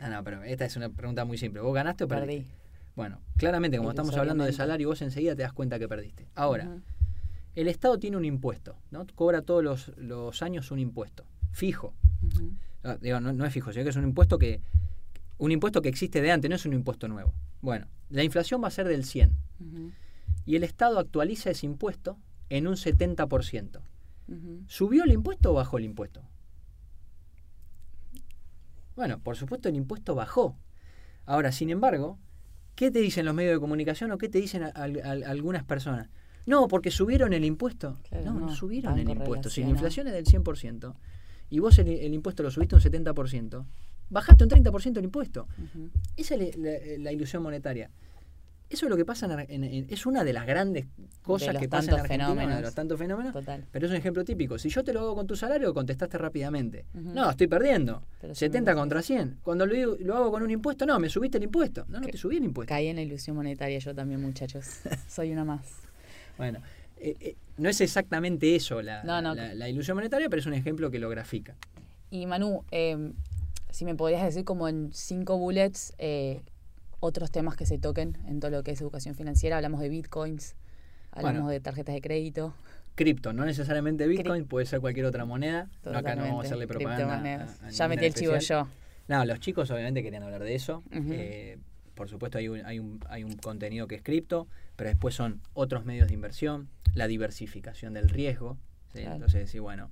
Ah, 0.00 0.08
no, 0.08 0.24
pero 0.24 0.42
esta 0.42 0.64
es 0.64 0.74
una 0.74 0.88
pregunta 0.88 1.24
muy 1.24 1.38
simple. 1.38 1.60
¿Vos 1.60 1.74
ganaste 1.76 2.02
o 2.02 2.08
perdiste? 2.08 2.42
perdí. 2.42 2.54
Bueno, 2.96 3.20
claramente, 3.36 3.76
como 3.76 3.90
estamos 3.90 4.16
hablando 4.16 4.42
de 4.42 4.52
salario, 4.52 4.88
vos 4.88 5.00
enseguida 5.00 5.36
te 5.36 5.42
das 5.42 5.52
cuenta 5.52 5.78
que 5.78 5.86
perdiste. 5.86 6.26
Ahora, 6.34 6.80
el 7.54 7.68
Estado 7.68 8.00
tiene 8.00 8.16
un 8.16 8.24
impuesto, 8.24 8.74
¿no? 8.90 9.06
Cobra 9.14 9.42
todos 9.42 9.62
los, 9.62 9.96
los 9.96 10.42
años 10.42 10.72
un 10.72 10.80
impuesto, 10.80 11.24
fijo. 11.52 11.94
Ah, 12.82 12.96
digo, 13.00 13.18
no, 13.20 13.32
no 13.32 13.44
es 13.46 13.52
fijo, 13.52 13.72
sino 13.72 13.84
que 13.84 13.90
es 13.90 13.96
un 13.96 14.04
impuesto 14.04 14.38
que 14.38 14.60
un 15.38 15.50
impuesto 15.50 15.82
que 15.82 15.88
existe 15.88 16.20
de 16.22 16.30
antes, 16.30 16.48
no 16.48 16.54
es 16.56 16.64
un 16.66 16.74
impuesto 16.74 17.08
nuevo. 17.08 17.32
Bueno, 17.60 17.86
la 18.10 18.22
inflación 18.22 18.62
va 18.62 18.68
a 18.68 18.70
ser 18.70 18.86
del 18.86 19.04
100 19.04 19.32
Ujú. 19.60 19.90
y 20.46 20.56
el 20.56 20.64
Estado 20.64 20.98
actualiza 20.98 21.50
ese 21.50 21.66
impuesto 21.66 22.18
en 22.50 22.66
un 22.68 22.76
70%. 22.76 23.80
Ujú. 24.28 24.62
¿Subió 24.68 25.04
el 25.04 25.12
impuesto 25.12 25.50
o 25.50 25.54
bajó 25.54 25.78
el 25.78 25.84
impuesto? 25.84 26.22
Bueno, 28.96 29.18
por 29.18 29.36
supuesto 29.36 29.68
el 29.68 29.76
impuesto 29.76 30.14
bajó. 30.14 30.56
Ahora, 31.26 31.52
sin 31.52 31.70
embargo, 31.70 32.18
¿qué 32.76 32.90
te 32.90 33.00
dicen 33.00 33.24
los 33.26 33.34
medios 33.34 33.54
de 33.54 33.60
comunicación 33.60 34.12
o 34.12 34.18
qué 34.18 34.28
te 34.28 34.40
dicen 34.40 34.62
a- 34.62 34.68
a- 34.68 34.84
a- 34.84 35.30
algunas 35.30 35.64
personas? 35.64 36.08
No, 36.46 36.68
porque 36.68 36.90
subieron 36.90 37.32
el 37.32 37.44
impuesto. 37.44 37.98
Claro, 38.08 38.24
no, 38.34 38.40
no, 38.40 38.54
subieron 38.54 38.98
el 38.98 39.08
impuesto. 39.08 39.48
Si 39.50 39.62
la 39.62 39.70
inflación 39.70 40.06
es 40.08 40.12
del 40.12 40.26
100% 40.26 40.94
y 41.50 41.58
vos 41.58 41.78
el, 41.78 41.88
el 41.88 42.14
impuesto 42.14 42.42
lo 42.42 42.50
subiste 42.50 42.74
un 42.74 42.80
70%, 42.80 43.64
bajaste 44.10 44.44
un 44.44 44.50
30% 44.50 44.98
el 44.98 45.04
impuesto. 45.04 45.46
Esa 46.16 46.34
es 46.34 46.56
la, 46.56 46.70
la- 46.70 46.78
la 46.98 47.12
ilusión 47.12 47.42
monetaria. 47.42 47.90
Eso 48.70 48.86
es 48.86 48.90
lo 48.90 48.96
que 48.96 49.04
pasa 49.04 49.26
en, 49.26 49.62
en- 49.62 49.64
en- 49.72 49.86
es 49.90 50.06
una 50.06 50.24
de 50.24 50.32
las 50.32 50.46
grandes 50.46 50.86
cosas 51.22 51.56
que 51.58 51.68
pasa 51.68 51.92
en 51.92 51.98
Argentina, 52.00 52.24
uno 52.32 52.34
de 52.34 52.40
fenómenos. 52.40 52.62
los 52.64 52.74
tantos 52.74 52.98
fenómenos. 52.98 53.32
Total. 53.32 53.64
Pero 53.70 53.86
es 53.86 53.92
un 53.92 53.98
ejemplo 53.98 54.24
típico. 54.24 54.58
Si 54.58 54.68
yo 54.70 54.82
te 54.82 54.92
lo 54.92 55.00
hago 55.00 55.14
con 55.14 55.26
tu 55.26 55.36
salario, 55.36 55.72
contestaste 55.74 56.16
rápidamente. 56.18 56.86
No, 56.94 57.30
estoy 57.30 57.46
perdiendo. 57.46 58.02
Pero 58.22 58.34
si 58.34 58.40
70 58.40 58.70
no 58.72 58.74
lo 58.76 58.80
contra 58.82 59.02
100. 59.02 59.38
Cuando 59.42 59.66
lo, 59.66 59.74
digo- 59.74 59.96
lo 60.00 60.16
hago 60.16 60.30
con 60.32 60.42
un 60.42 60.50
impuesto, 60.50 60.86
no, 60.86 60.98
me 60.98 61.08
subiste 61.10 61.36
el 61.38 61.44
impuesto. 61.44 61.84
No, 61.88 62.00
no 62.00 62.06
Que- 62.06 62.12
te 62.12 62.18
subí 62.18 62.38
el 62.38 62.44
impuesto. 62.44 62.68
Caí 62.70 62.88
en 62.88 62.96
la 62.96 63.02
ilusión 63.02 63.36
monetaria 63.36 63.78
yo 63.78 63.94
también, 63.94 64.20
muchachos. 64.20 64.64
Soy 65.08 65.30
una 65.30 65.44
más. 65.44 65.60
Bueno, 66.38 66.58
eh, 66.96 67.16
eh, 67.20 67.36
no 67.58 67.68
es 67.68 67.80
exactamente 67.80 68.54
eso 68.56 68.82
la, 68.82 69.02
No, 69.04 69.20
no. 69.22 69.34
la- 69.34 69.54
la 69.54 69.68
ilusión 69.68 69.96
monetaria, 69.96 70.28
pero 70.28 70.40
es 70.40 70.46
un 70.46 70.54
ejemplo 70.54 70.90
que 70.90 70.98
lo 70.98 71.08
grafica. 71.08 71.54
Y 72.10 72.26
Manu, 72.26 72.64
eh, 72.70 73.12
si 73.70 73.84
me 73.84 73.94
podrías 73.94 74.22
decir 74.22 74.44
como 74.44 74.68
en 74.68 74.90
cinco 74.92 75.36
bullets 75.38 75.92
eh, 75.98 76.42
otros 77.00 77.30
temas 77.30 77.56
que 77.56 77.66
se 77.66 77.78
toquen 77.78 78.16
en 78.26 78.40
todo 78.40 78.50
lo 78.50 78.62
que 78.62 78.70
es 78.72 78.80
educación 78.80 79.14
financiera. 79.14 79.56
Hablamos 79.56 79.80
de 79.80 79.88
bitcoins, 79.88 80.54
hablamos 81.12 81.42
Bueno. 81.42 81.50
de 81.50 81.60
tarjetas 81.60 81.94
de 81.94 82.00
crédito. 82.00 82.54
Cripto, 82.94 83.32
no 83.32 83.44
necesariamente 83.44 84.06
Bitcoin, 84.06 84.46
puede 84.46 84.66
ser 84.66 84.80
cualquier 84.80 85.06
otra 85.06 85.24
moneda. 85.24 85.68
No, 85.84 85.98
acá 85.98 86.14
no 86.14 86.22
vamos 86.22 86.44
a 86.44 86.46
hacerle 86.46 86.68
propaganda. 86.68 87.04
criptomonedas. 87.04 87.60
a- 87.62 87.66
a 87.66 87.70
ya 87.70 87.88
metí 87.88 88.04
el 88.04 88.14
chivo 88.14 88.36
yo. 88.38 88.68
No, 89.08 89.24
los 89.24 89.40
chicos 89.40 89.68
obviamente 89.72 90.02
querían 90.02 90.22
hablar 90.22 90.42
de 90.44 90.54
eso. 90.54 90.82
Por 91.94 92.08
supuesto 92.08 92.38
hay 92.38 92.48
un, 92.48 92.64
hay, 92.64 92.78
un, 92.78 93.00
hay 93.08 93.22
un 93.24 93.36
contenido 93.36 93.86
que 93.88 93.96
es 93.96 94.02
cripto, 94.02 94.46
pero 94.76 94.90
después 94.90 95.14
son 95.14 95.40
otros 95.52 95.84
medios 95.84 96.08
de 96.08 96.14
inversión, 96.14 96.68
la 96.94 97.06
diversificación 97.06 97.94
del 97.94 98.08
riesgo. 98.08 98.58
¿sí? 98.92 99.00
Claro. 99.00 99.14
Entonces 99.16 99.40
decir, 99.40 99.60
bueno, 99.60 99.90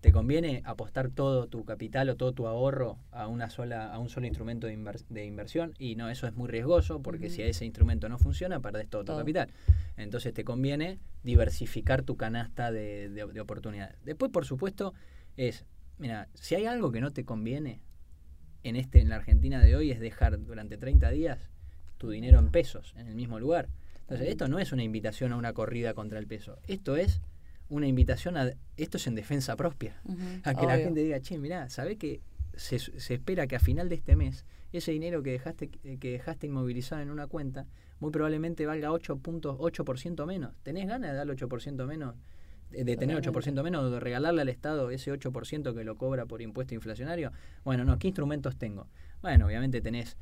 ¿te 0.00 0.10
conviene 0.12 0.62
apostar 0.64 1.10
todo 1.10 1.46
tu 1.48 1.64
capital 1.64 2.08
o 2.08 2.16
todo 2.16 2.32
tu 2.32 2.46
ahorro 2.46 2.98
a 3.12 3.26
una 3.28 3.50
sola, 3.50 3.92
a 3.92 3.98
un 3.98 4.08
solo 4.08 4.26
instrumento 4.26 4.66
de, 4.66 4.76
inver- 4.76 5.04
de 5.08 5.24
inversión? 5.26 5.74
Y 5.78 5.94
no, 5.96 6.08
eso 6.10 6.26
es 6.26 6.34
muy 6.34 6.48
riesgoso 6.48 7.00
porque 7.02 7.26
Ujú. 7.26 7.34
si 7.36 7.42
ese 7.42 7.64
instrumento 7.64 8.08
no 8.08 8.18
funciona, 8.18 8.60
perdés 8.60 8.88
todo, 8.88 9.04
Todo. 9.04 9.16
tu 9.16 9.20
capital. 9.22 9.48
Entonces 9.96 10.32
te 10.34 10.44
conviene 10.44 10.98
diversificar 11.22 12.02
tu 12.02 12.16
canasta 12.16 12.72
de, 12.72 13.08
de- 13.10 13.26
de 13.26 13.40
oportunidades. 13.40 13.96
Después, 14.04 14.32
por 14.32 14.44
supuesto, 14.44 14.92
es, 15.36 15.64
mira, 15.98 16.28
si 16.34 16.54
hay 16.56 16.66
algo 16.66 16.90
que 16.92 17.00
no 17.00 17.12
te 17.12 17.24
conviene 17.24 17.80
en 18.64 18.76
este 18.76 19.00
en 19.00 19.08
la 19.08 19.16
Argentina 19.16 19.60
de 19.60 19.74
hoy 19.76 19.90
es 19.90 19.98
dejar 20.00 20.40
durante 20.44 20.76
30 20.78 21.10
días 21.10 21.48
tu 21.98 22.10
dinero 22.10 22.38
en 22.38 22.50
pesos 22.50 22.94
en 22.96 23.06
el 23.08 23.14
mismo 23.14 23.38
lugar. 23.40 23.68
Entonces, 24.02 24.28
esto 24.28 24.48
no 24.48 24.58
es 24.58 24.72
una 24.72 24.82
invitación 24.82 25.32
a 25.32 25.36
una 25.36 25.52
corrida 25.52 25.94
contra 25.94 26.18
el 26.18 26.26
peso. 26.26 26.58
Esto 26.66 26.96
es 26.96 27.20
una 27.68 27.86
invitación 27.86 28.36
a 28.36 28.52
esto 28.76 28.96
es 28.98 29.06
en 29.06 29.14
defensa 29.14 29.56
propia. 29.56 30.00
Ujú, 30.04 30.18
A 30.44 30.54
que 30.54 30.66
la 30.66 30.76
gente 30.76 31.02
diga, 31.02 31.20
"Che, 31.20 31.38
mirá, 31.38 31.68
¿sabés 31.70 31.96
que 31.96 32.20
se, 32.54 32.78
se 32.78 33.14
espera 33.14 33.46
que 33.46 33.56
a 33.56 33.60
final 33.60 33.88
de 33.88 33.94
este 33.94 34.14
mes 34.16 34.44
ese 34.72 34.92
dinero 34.92 35.22
que 35.22 35.32
dejaste 35.32 35.68
que 35.68 36.10
dejaste 36.10 36.46
inmovilizado 36.46 37.00
en 37.02 37.10
una 37.10 37.26
cuenta 37.26 37.66
muy 38.00 38.10
probablemente 38.10 38.66
valga 38.66 38.90
8 38.90 39.16
puntos, 39.16 39.56
8% 39.58 40.26
menos. 40.26 40.52
¿Tenés 40.62 40.88
ganas 40.88 41.12
de 41.12 41.16
darle 41.16 41.32
8% 41.34 41.86
menos? 41.86 42.16
De 42.70 42.78
tener 42.96 43.16
Totalmente. 43.22 43.28
8% 43.28 43.62
menos 43.62 43.84
o 43.84 43.90
de 43.90 44.00
regalarle 44.00 44.42
al 44.42 44.48
Estado 44.48 44.90
ese 44.90 45.12
8% 45.12 45.74
que 45.74 45.84
lo 45.84 45.96
cobra 45.96 46.26
por 46.26 46.42
impuesto 46.42 46.74
inflacionario. 46.74 47.30
Bueno, 47.64 47.84
no, 47.84 47.98
¿qué 47.98 48.08
instrumentos 48.08 48.56
tengo? 48.56 48.88
Bueno, 49.20 49.46
obviamente 49.46 49.80
tenés 49.80 50.16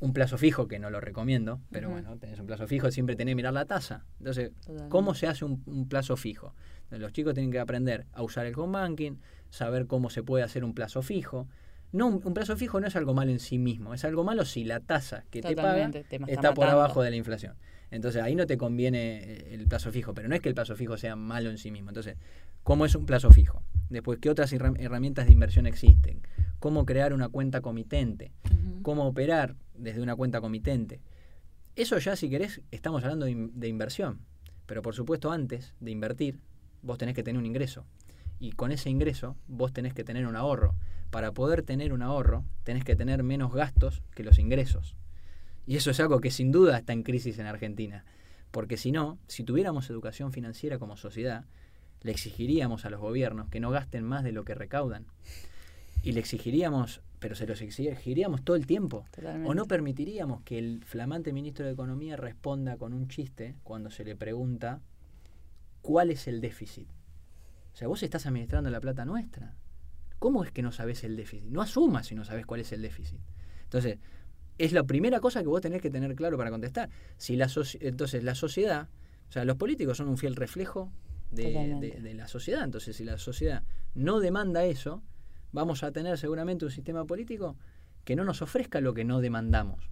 un 0.00 0.12
plazo 0.12 0.38
fijo, 0.38 0.68
que 0.68 0.78
no 0.78 0.90
lo 0.90 1.00
recomiendo, 1.00 1.60
pero 1.70 1.90
bueno, 1.90 2.16
tenés 2.18 2.38
un 2.38 2.46
plazo 2.46 2.66
fijo, 2.66 2.90
siempre 2.90 3.16
tenés 3.16 3.32
que 3.32 3.36
mirar 3.36 3.52
la 3.52 3.64
tasa. 3.64 4.04
Entonces, 4.18 4.52
Totalmente. 4.60 4.88
¿cómo 4.90 5.14
se 5.14 5.26
hace 5.26 5.44
un, 5.44 5.62
un 5.66 5.88
plazo 5.88 6.16
fijo? 6.16 6.54
Los 6.90 7.12
chicos 7.12 7.34
tienen 7.34 7.50
que 7.50 7.58
aprender 7.58 8.06
a 8.12 8.22
usar 8.22 8.46
el 8.46 8.54
home 8.58 8.78
banking, 8.78 9.16
saber 9.50 9.86
cómo 9.86 10.08
se 10.10 10.22
puede 10.22 10.44
hacer 10.44 10.64
un 10.64 10.72
plazo 10.74 11.02
fijo. 11.02 11.48
No, 11.92 12.06
un, 12.06 12.20
un 12.24 12.34
plazo 12.34 12.56
fijo 12.56 12.80
no 12.80 12.86
es 12.86 12.96
algo 12.96 13.12
malo 13.14 13.30
en 13.30 13.40
sí 13.40 13.58
mismo, 13.58 13.92
es 13.94 14.04
algo 14.04 14.22
malo 14.24 14.44
si 14.44 14.62
la 14.64 14.80
tasa 14.80 15.24
que 15.30 15.40
te 15.42 15.56
paga 15.56 15.90
te 15.90 16.18
ma- 16.18 16.26
está 16.28 16.54
por 16.54 16.66
abajo 16.68 17.02
de 17.02 17.10
la 17.10 17.16
inflación. 17.16 17.56
Entonces 17.90 18.22
ahí 18.22 18.34
no 18.34 18.46
te 18.46 18.58
conviene 18.58 19.18
eh, 19.24 19.54
el 19.54 19.66
plazo 19.66 19.90
fijo, 19.90 20.12
pero 20.14 20.28
no 20.28 20.34
es 20.34 20.40
que 20.42 20.48
el 20.50 20.54
plazo 20.54 20.76
fijo 20.76 20.96
sea 20.98 21.16
malo 21.16 21.48
en 21.50 21.56
sí 21.58 21.70
mismo. 21.70 21.88
Entonces, 21.90 22.16
¿cómo 22.62 22.84
es 22.84 22.94
un 22.94 23.06
plazo 23.06 23.30
fijo? 23.30 23.62
Después, 23.88 24.18
¿qué 24.20 24.28
otras 24.28 24.52
herram- 24.52 24.76
herramientas 24.78 25.26
de 25.26 25.32
inversión 25.32 25.66
existen? 25.66 26.20
¿Cómo 26.58 26.84
crear 26.84 27.14
una 27.14 27.30
cuenta 27.30 27.62
comitente? 27.62 28.32
Cómo 28.88 29.06
operar 29.06 29.54
desde 29.74 30.00
una 30.00 30.16
cuenta 30.16 30.40
comitente. 30.40 31.02
Eso 31.76 31.98
ya, 31.98 32.16
si 32.16 32.30
querés, 32.30 32.62
estamos 32.70 33.04
hablando 33.04 33.26
de, 33.26 33.50
de 33.52 33.68
inversión. 33.68 34.22
Pero 34.64 34.80
por 34.80 34.94
supuesto, 34.94 35.30
antes 35.30 35.74
de 35.78 35.90
invertir, 35.90 36.40
vos 36.80 36.96
tenés 36.96 37.14
que 37.14 37.22
tener 37.22 37.38
un 37.38 37.44
ingreso. 37.44 37.84
Y 38.40 38.52
con 38.52 38.72
ese 38.72 38.88
ingreso, 38.88 39.36
vos 39.46 39.74
tenés 39.74 39.92
que 39.92 40.04
tener 40.04 40.26
un 40.26 40.36
ahorro. 40.36 40.74
Para 41.10 41.32
poder 41.32 41.64
tener 41.64 41.92
un 41.92 42.00
ahorro, 42.00 42.46
tenés 42.62 42.82
que 42.82 42.96
tener 42.96 43.22
menos 43.22 43.52
gastos 43.52 44.02
que 44.14 44.24
los 44.24 44.38
ingresos. 44.38 44.96
Y 45.66 45.76
eso 45.76 45.90
es 45.90 46.00
algo 46.00 46.22
que 46.22 46.30
sin 46.30 46.50
duda 46.50 46.78
está 46.78 46.94
en 46.94 47.02
crisis 47.02 47.38
en 47.38 47.44
Argentina. 47.44 48.06
Porque 48.50 48.78
si 48.78 48.90
no, 48.90 49.18
si 49.26 49.44
tuviéramos 49.44 49.90
educación 49.90 50.32
financiera 50.32 50.78
como 50.78 50.96
sociedad, 50.96 51.44
le 52.00 52.12
exigiríamos 52.12 52.86
a 52.86 52.88
los 52.88 53.02
gobiernos 53.02 53.50
que 53.50 53.60
no 53.60 53.68
gasten 53.68 54.04
más 54.04 54.24
de 54.24 54.32
lo 54.32 54.46
que 54.46 54.54
recaudan. 54.54 55.04
Y 56.02 56.12
le 56.12 56.20
exigiríamos, 56.20 57.02
pero 57.20 57.34
se 57.34 57.46
los 57.46 57.60
exigiríamos 57.60 58.42
todo 58.44 58.56
el 58.56 58.66
tiempo. 58.66 59.04
Totalmente. 59.10 59.48
O 59.50 59.54
no 59.54 59.66
permitiríamos 59.66 60.42
que 60.42 60.58
el 60.58 60.82
flamante 60.84 61.32
ministro 61.32 61.66
de 61.66 61.72
Economía 61.72 62.16
responda 62.16 62.76
con 62.76 62.92
un 62.92 63.08
chiste 63.08 63.56
cuando 63.64 63.90
se 63.90 64.04
le 64.04 64.16
pregunta 64.16 64.80
cuál 65.82 66.10
es 66.10 66.26
el 66.28 66.40
déficit. 66.40 66.88
O 67.72 67.76
sea, 67.76 67.88
vos 67.88 68.02
estás 68.02 68.26
administrando 68.26 68.70
la 68.70 68.80
plata 68.80 69.04
nuestra. 69.04 69.54
¿Cómo 70.18 70.42
es 70.44 70.50
que 70.50 70.62
no 70.62 70.72
sabés 70.72 71.04
el 71.04 71.16
déficit? 71.16 71.48
No 71.50 71.62
asumas 71.62 72.06
si 72.06 72.14
no 72.14 72.24
sabés 72.24 72.44
cuál 72.46 72.60
es 72.60 72.72
el 72.72 72.82
déficit. 72.82 73.20
Entonces, 73.64 73.98
es 74.58 74.72
la 74.72 74.82
primera 74.84 75.20
cosa 75.20 75.40
que 75.42 75.46
vos 75.48 75.60
tenés 75.60 75.80
que 75.80 75.90
tener 75.90 76.14
claro 76.16 76.36
para 76.36 76.50
contestar. 76.50 76.90
Si 77.16 77.36
la 77.36 77.48
entonces, 77.80 78.24
la 78.24 78.34
sociedad, 78.34 78.88
o 79.28 79.32
sea, 79.32 79.44
los 79.44 79.56
políticos 79.56 79.96
son 79.98 80.08
un 80.08 80.18
fiel 80.18 80.34
reflejo 80.34 80.90
de- 81.30 82.00
de 82.00 82.14
la 82.14 82.26
sociedad. 82.26 82.64
Entonces, 82.64 82.96
si 82.96 83.04
la 83.04 83.18
sociedad 83.18 83.62
no 83.94 84.18
demanda 84.18 84.64
eso, 84.64 85.02
vamos 85.52 85.82
a 85.82 85.92
tener 85.92 86.18
seguramente 86.18 86.64
un 86.64 86.70
sistema 86.70 87.04
político 87.04 87.56
que 88.04 88.16
no 88.16 88.24
nos 88.24 88.42
ofrezca 88.42 88.80
lo 88.80 88.94
que 88.94 89.04
no 89.04 89.20
demandamos. 89.20 89.90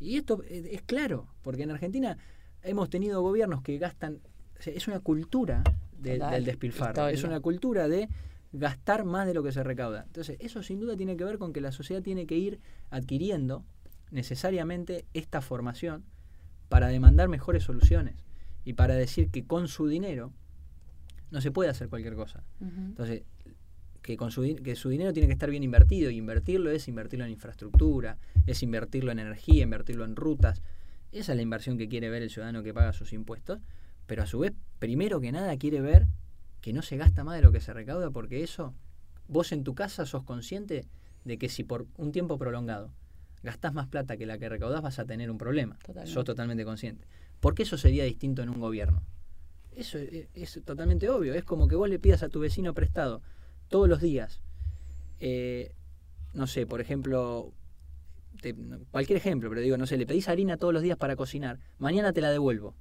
Y 0.00 0.16
esto 0.16 0.42
eh, 0.44 0.70
es 0.72 0.82
claro, 0.82 1.28
porque 1.42 1.62
en 1.62 1.70
Argentina 1.70 2.18
hemos 2.62 2.90
tenido 2.90 3.20
gobiernos 3.22 3.62
que 3.62 3.78
gastan, 3.78 4.20
o 4.58 4.62
sea, 4.62 4.72
es 4.72 4.88
una 4.88 5.00
cultura 5.00 5.62
de- 5.96 6.18
del 6.32 6.44
despilfarro, 6.44 6.92
es 7.14 7.22
una 7.28 7.40
cultura 7.40 7.88
de 7.88 8.08
gastar 8.52 9.04
más 9.04 9.26
de 9.26 9.34
lo 9.34 9.42
que 9.42 9.52
se 9.52 9.62
recauda. 9.62 10.02
Entonces, 10.06 10.36
eso 10.40 10.62
sin 10.62 10.80
duda 10.80 10.96
tiene 10.96 11.16
que 11.16 11.24
ver 11.24 11.38
con 11.38 11.52
que 11.52 11.60
la 11.60 11.72
sociedad 11.72 12.02
tiene 12.02 12.26
que 12.26 12.36
ir 12.36 12.60
adquiriendo 12.90 13.64
necesariamente 14.10 15.06
esta 15.14 15.40
formación 15.40 16.04
para 16.68 16.88
demandar 16.88 17.28
mejores 17.28 17.64
soluciones 17.64 18.14
y 18.64 18.74
para 18.74 18.94
decir 18.94 19.30
que 19.30 19.44
con 19.46 19.68
su 19.68 19.86
dinero 19.88 20.32
no 21.30 21.40
se 21.40 21.50
puede 21.50 21.70
hacer 21.70 21.88
cualquier 21.88 22.14
cosa. 22.14 22.44
Entonces, 22.60 23.22
que, 24.02 24.16
con 24.16 24.30
su, 24.30 24.56
que 24.62 24.76
su 24.76 24.88
dinero 24.88 25.12
tiene 25.12 25.28
que 25.28 25.32
estar 25.32 25.48
bien 25.48 25.62
invertido 25.62 26.10
y 26.10 26.16
invertirlo 26.16 26.70
es 26.70 26.88
invertirlo 26.88 27.24
en 27.24 27.30
infraestructura, 27.30 28.18
es 28.46 28.62
invertirlo 28.62 29.12
en 29.12 29.20
energía, 29.20 29.62
invertirlo 29.62 30.04
en 30.04 30.16
rutas. 30.16 30.62
Esa 31.12 31.32
es 31.32 31.36
la 31.36 31.42
inversión 31.42 31.78
que 31.78 31.88
quiere 31.88 32.10
ver 32.10 32.22
el 32.22 32.30
ciudadano 32.30 32.62
que 32.62 32.74
paga 32.74 32.92
sus 32.92 33.12
impuestos, 33.12 33.60
pero 34.06 34.22
a 34.22 34.26
su 34.26 34.40
vez, 34.40 34.52
primero 34.78 35.20
que 35.20 35.30
nada, 35.30 35.56
quiere 35.56 35.80
ver 35.80 36.06
que 36.60 36.72
no 36.72 36.82
se 36.82 36.96
gasta 36.96 37.24
más 37.24 37.36
de 37.36 37.42
lo 37.42 37.52
que 37.52 37.60
se 37.60 37.72
recauda 37.72 38.10
porque 38.10 38.42
eso, 38.42 38.74
vos 39.28 39.52
en 39.52 39.64
tu 39.64 39.74
casa 39.74 40.04
sos 40.04 40.24
consciente 40.24 40.86
de 41.24 41.38
que 41.38 41.48
si 41.48 41.64
por 41.64 41.86
un 41.96 42.12
tiempo 42.12 42.38
prolongado 42.38 42.92
gastás 43.42 43.72
más 43.72 43.88
plata 43.88 44.16
que 44.16 44.26
la 44.26 44.38
que 44.38 44.48
recaudás 44.48 44.82
vas 44.82 44.98
a 44.98 45.04
tener 45.04 45.30
un 45.30 45.38
problema. 45.38 45.76
Totalmente. 45.78 46.12
Sos 46.12 46.24
totalmente 46.24 46.64
consciente. 46.64 47.06
¿Por 47.40 47.54
qué 47.54 47.64
eso 47.64 47.76
sería 47.76 48.04
distinto 48.04 48.42
en 48.42 48.48
un 48.48 48.60
gobierno? 48.60 49.02
Eso 49.72 49.98
es, 49.98 50.28
es 50.34 50.60
totalmente 50.64 51.08
obvio. 51.08 51.34
Es 51.34 51.44
como 51.44 51.66
que 51.66 51.74
vos 51.74 51.88
le 51.88 51.98
pidas 51.98 52.22
a 52.22 52.28
tu 52.28 52.40
vecino 52.40 52.74
prestado 52.74 53.22
todos 53.72 53.88
los 53.88 54.00
días. 54.00 54.40
eh, 55.18 55.72
no 56.34 56.46
sé, 56.46 56.66
por 56.66 56.80
ejemplo, 56.80 57.52
te- 58.40 58.54
cualquier 58.90 59.16
ejemplo, 59.18 59.48
pero 59.50 59.60
digo, 59.60 59.76
no 59.76 59.86
sé, 59.86 59.96
le 59.98 60.06
pedís 60.06 60.28
harina 60.28 60.56
todos 60.56 60.72
los 60.72 60.82
días 60.82 60.96
para 60.96 61.14
cocinar. 61.16 61.58
Mañana 61.78 62.12
te 62.12 62.20
la 62.20 62.30
devuelvo. 62.30 62.74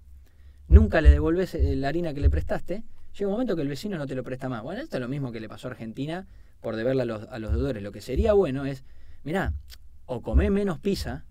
Nunca 0.70 1.02
le 1.02 1.10
devolvés 1.10 1.54
eh, 1.56 1.76
la 1.76 1.90
harina 1.90 2.14
que 2.14 2.22
le 2.22 2.30
prestaste. 2.30 2.84
Llega 3.14 3.28
un 3.28 3.34
momento 3.34 3.56
que 3.58 3.62
el 3.64 3.68
vecino 3.68 3.98
no 3.98 4.08
te 4.08 4.16
lo 4.16 4.24
presta 4.24 4.48
más. 4.48 4.64
Bueno, 4.64 4.82
esto 4.82 4.96
es 4.98 5.02
lo 5.02 5.10
mismo 5.10 5.32
que 5.34 5.40
le 5.42 5.50
pasó 5.50 5.68
a 5.68 5.72
Argentina 5.72 6.28
por 6.62 6.76
deberle 6.78 7.02
a 7.02 7.06
los, 7.06 7.24
a 7.30 7.40
los 7.40 7.52
deudores. 7.52 7.84
Lo 7.84 7.92
que 7.92 8.00
sería 8.02 8.32
bueno 8.34 8.66
es, 8.66 8.84
mirá, 9.26 9.54
o 10.06 10.22
comé 10.22 10.50
menos 10.50 10.80
pizza 10.80 11.26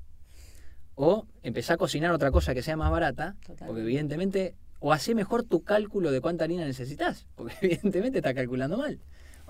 o 0.94 1.26
empezá 1.42 1.74
a 1.74 1.76
cocinar 1.78 2.10
otra 2.12 2.30
cosa 2.30 2.52
que 2.54 2.62
sea 2.62 2.76
más 2.76 2.90
barata, 2.90 3.36
porque 3.66 3.80
evidentemente, 3.82 4.54
o 4.80 4.92
hacé 4.92 5.14
mejor 5.14 5.42
tu 5.44 5.62
cálculo 5.62 6.10
de 6.10 6.20
cuánta 6.20 6.44
harina 6.44 6.64
necesitas, 6.66 7.26
porque 7.34 7.54
evidentemente 7.62 8.18
está 8.18 8.34
calculando 8.34 8.76
mal. 8.76 8.98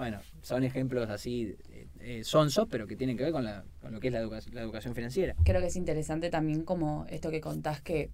Bueno, 0.01 0.19
son 0.41 0.65
ejemplos 0.65 1.11
así 1.11 1.59
eh, 1.69 1.87
eh, 2.01 2.25
sonsos, 2.25 2.67
pero 2.71 2.87
que 2.87 2.97
tienen 2.97 3.19
que 3.19 3.25
ver 3.25 3.33
con, 3.33 3.45
la, 3.45 3.65
con 3.83 3.93
lo 3.93 4.01
que 4.01 4.07
es 4.07 4.15
la, 4.15 4.21
educa- 4.21 4.41
la 4.51 4.63
educación 4.63 4.95
financiera. 4.95 5.35
Creo 5.45 5.61
que 5.61 5.67
es 5.67 5.77
interesante 5.77 6.31
también 6.31 6.65
como 6.65 7.05
esto 7.11 7.31
que 7.31 7.43
contás 7.43 7.83
que, 7.83 8.09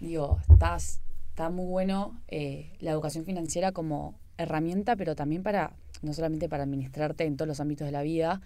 digo, 0.00 0.40
estás, 0.50 1.00
está 1.28 1.50
muy 1.50 1.66
bueno 1.66 2.20
eh, 2.26 2.72
la 2.80 2.90
educación 2.90 3.24
financiera 3.24 3.70
como 3.70 4.18
herramienta, 4.38 4.96
pero 4.96 5.14
también 5.14 5.44
para, 5.44 5.72
no 6.02 6.12
solamente 6.12 6.48
para 6.48 6.64
administrarte 6.64 7.22
en 7.26 7.36
todos 7.36 7.46
los 7.46 7.60
ámbitos 7.60 7.86
de 7.86 7.92
la 7.92 8.02
vida, 8.02 8.40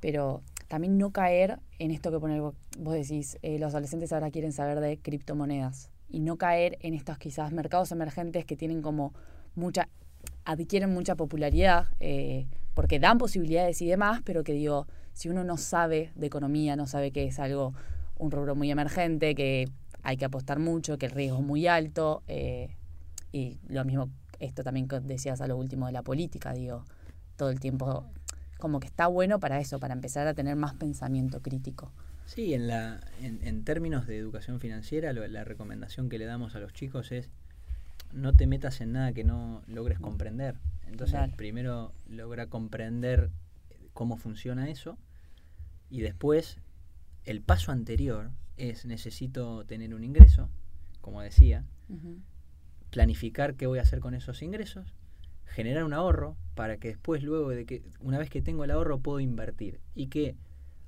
pero 0.00 0.42
también 0.68 0.98
no 0.98 1.10
caer 1.10 1.58
en 1.78 1.90
esto 1.90 2.10
que 2.10 2.20
pone, 2.20 2.38
vos 2.38 2.54
vos 2.78 2.92
decís, 2.92 3.38
eh, 3.40 3.58
los 3.58 3.72
adolescentes 3.72 4.12
ahora 4.12 4.30
quieren 4.30 4.52
saber 4.52 4.80
de 4.80 4.98
criptomonedas 4.98 5.88
y 6.10 6.20
no 6.20 6.36
caer 6.36 6.76
en 6.80 6.92
estos 6.92 7.16
quizás 7.16 7.50
mercados 7.50 7.92
emergentes 7.92 8.44
que 8.44 8.56
tienen 8.58 8.82
como 8.82 9.14
mucha, 9.54 9.88
adquieren 10.44 10.90
mucha 10.92 11.14
popularidad 11.16 11.88
eh, 12.00 12.46
porque 12.74 12.98
dan 12.98 13.18
posibilidades 13.18 13.80
y 13.82 13.86
demás, 13.86 14.20
pero 14.24 14.44
que 14.44 14.52
digo, 14.52 14.86
si 15.12 15.28
uno 15.28 15.44
no 15.44 15.56
sabe 15.56 16.10
de 16.16 16.26
economía, 16.26 16.76
no 16.76 16.86
sabe 16.86 17.12
que 17.12 17.24
es 17.24 17.38
algo, 17.38 17.72
un 18.18 18.30
rubro 18.30 18.54
muy 18.54 18.70
emergente, 18.70 19.34
que 19.34 19.68
hay 20.02 20.16
que 20.16 20.24
apostar 20.24 20.58
mucho, 20.58 20.98
que 20.98 21.06
el 21.06 21.12
riesgo 21.12 21.38
es 21.38 21.44
muy 21.44 21.66
alto, 21.66 22.22
eh, 22.28 22.68
y 23.32 23.58
lo 23.68 23.84
mismo, 23.84 24.10
esto 24.40 24.62
también 24.62 24.88
que 24.88 25.00
decías 25.00 25.40
a 25.40 25.46
lo 25.46 25.56
último 25.56 25.86
de 25.86 25.92
la 25.92 26.02
política, 26.02 26.52
digo, 26.52 26.84
todo 27.36 27.50
el 27.50 27.60
tiempo 27.60 28.04
Como 28.58 28.80
que 28.80 28.86
está 28.86 29.08
bueno 29.08 29.40
para 29.40 29.60
eso, 29.60 29.78
para 29.78 29.94
empezar 29.94 30.26
a 30.26 30.34
tener 30.34 30.56
más 30.56 30.74
pensamiento 30.74 31.42
crítico. 31.42 31.92
Sí, 32.26 32.54
en, 32.54 32.66
la, 32.68 33.00
en, 33.20 33.40
en 33.46 33.64
términos 33.64 34.06
de 34.06 34.16
educación 34.18 34.60
financiera, 34.60 35.12
lo- 35.12 35.26
la 35.28 35.44
recomendación 35.44 36.08
que 36.08 36.18
le 36.18 36.24
damos 36.24 36.54
a 36.54 36.60
los 36.60 36.72
chicos 36.72 37.12
es 37.12 37.30
no 38.14 38.34
te 38.34 38.46
metas 38.46 38.80
en 38.80 38.92
nada 38.92 39.12
que 39.12 39.24
no 39.24 39.62
logres 39.66 39.98
comprender. 39.98 40.56
Entonces, 40.86 41.18
primero 41.36 41.92
logra 42.08 42.46
comprender 42.46 43.30
cómo 43.92 44.16
funciona 44.16 44.70
eso 44.70 44.96
y 45.90 46.00
después 46.00 46.58
el 47.24 47.42
paso 47.42 47.72
anterior 47.72 48.30
es 48.56 48.84
necesito 48.84 49.64
tener 49.64 49.94
un 49.94 50.04
ingreso, 50.04 50.48
como 51.00 51.20
decía, 51.20 51.64
planificar 52.90 53.54
qué 53.54 53.66
voy 53.66 53.80
a 53.80 53.82
hacer 53.82 54.00
con 54.00 54.14
esos 54.14 54.42
ingresos, 54.42 54.94
generar 55.44 55.84
un 55.84 55.92
ahorro 55.92 56.36
para 56.54 56.76
que 56.76 56.88
después, 56.88 57.22
luego 57.22 57.50
de 57.50 57.66
que, 57.66 57.82
una 57.98 58.18
vez 58.18 58.30
que 58.30 58.42
tengo 58.42 58.64
el 58.64 58.70
ahorro, 58.70 59.00
puedo 59.00 59.20
invertir. 59.20 59.80
Y 59.94 60.06
que 60.06 60.36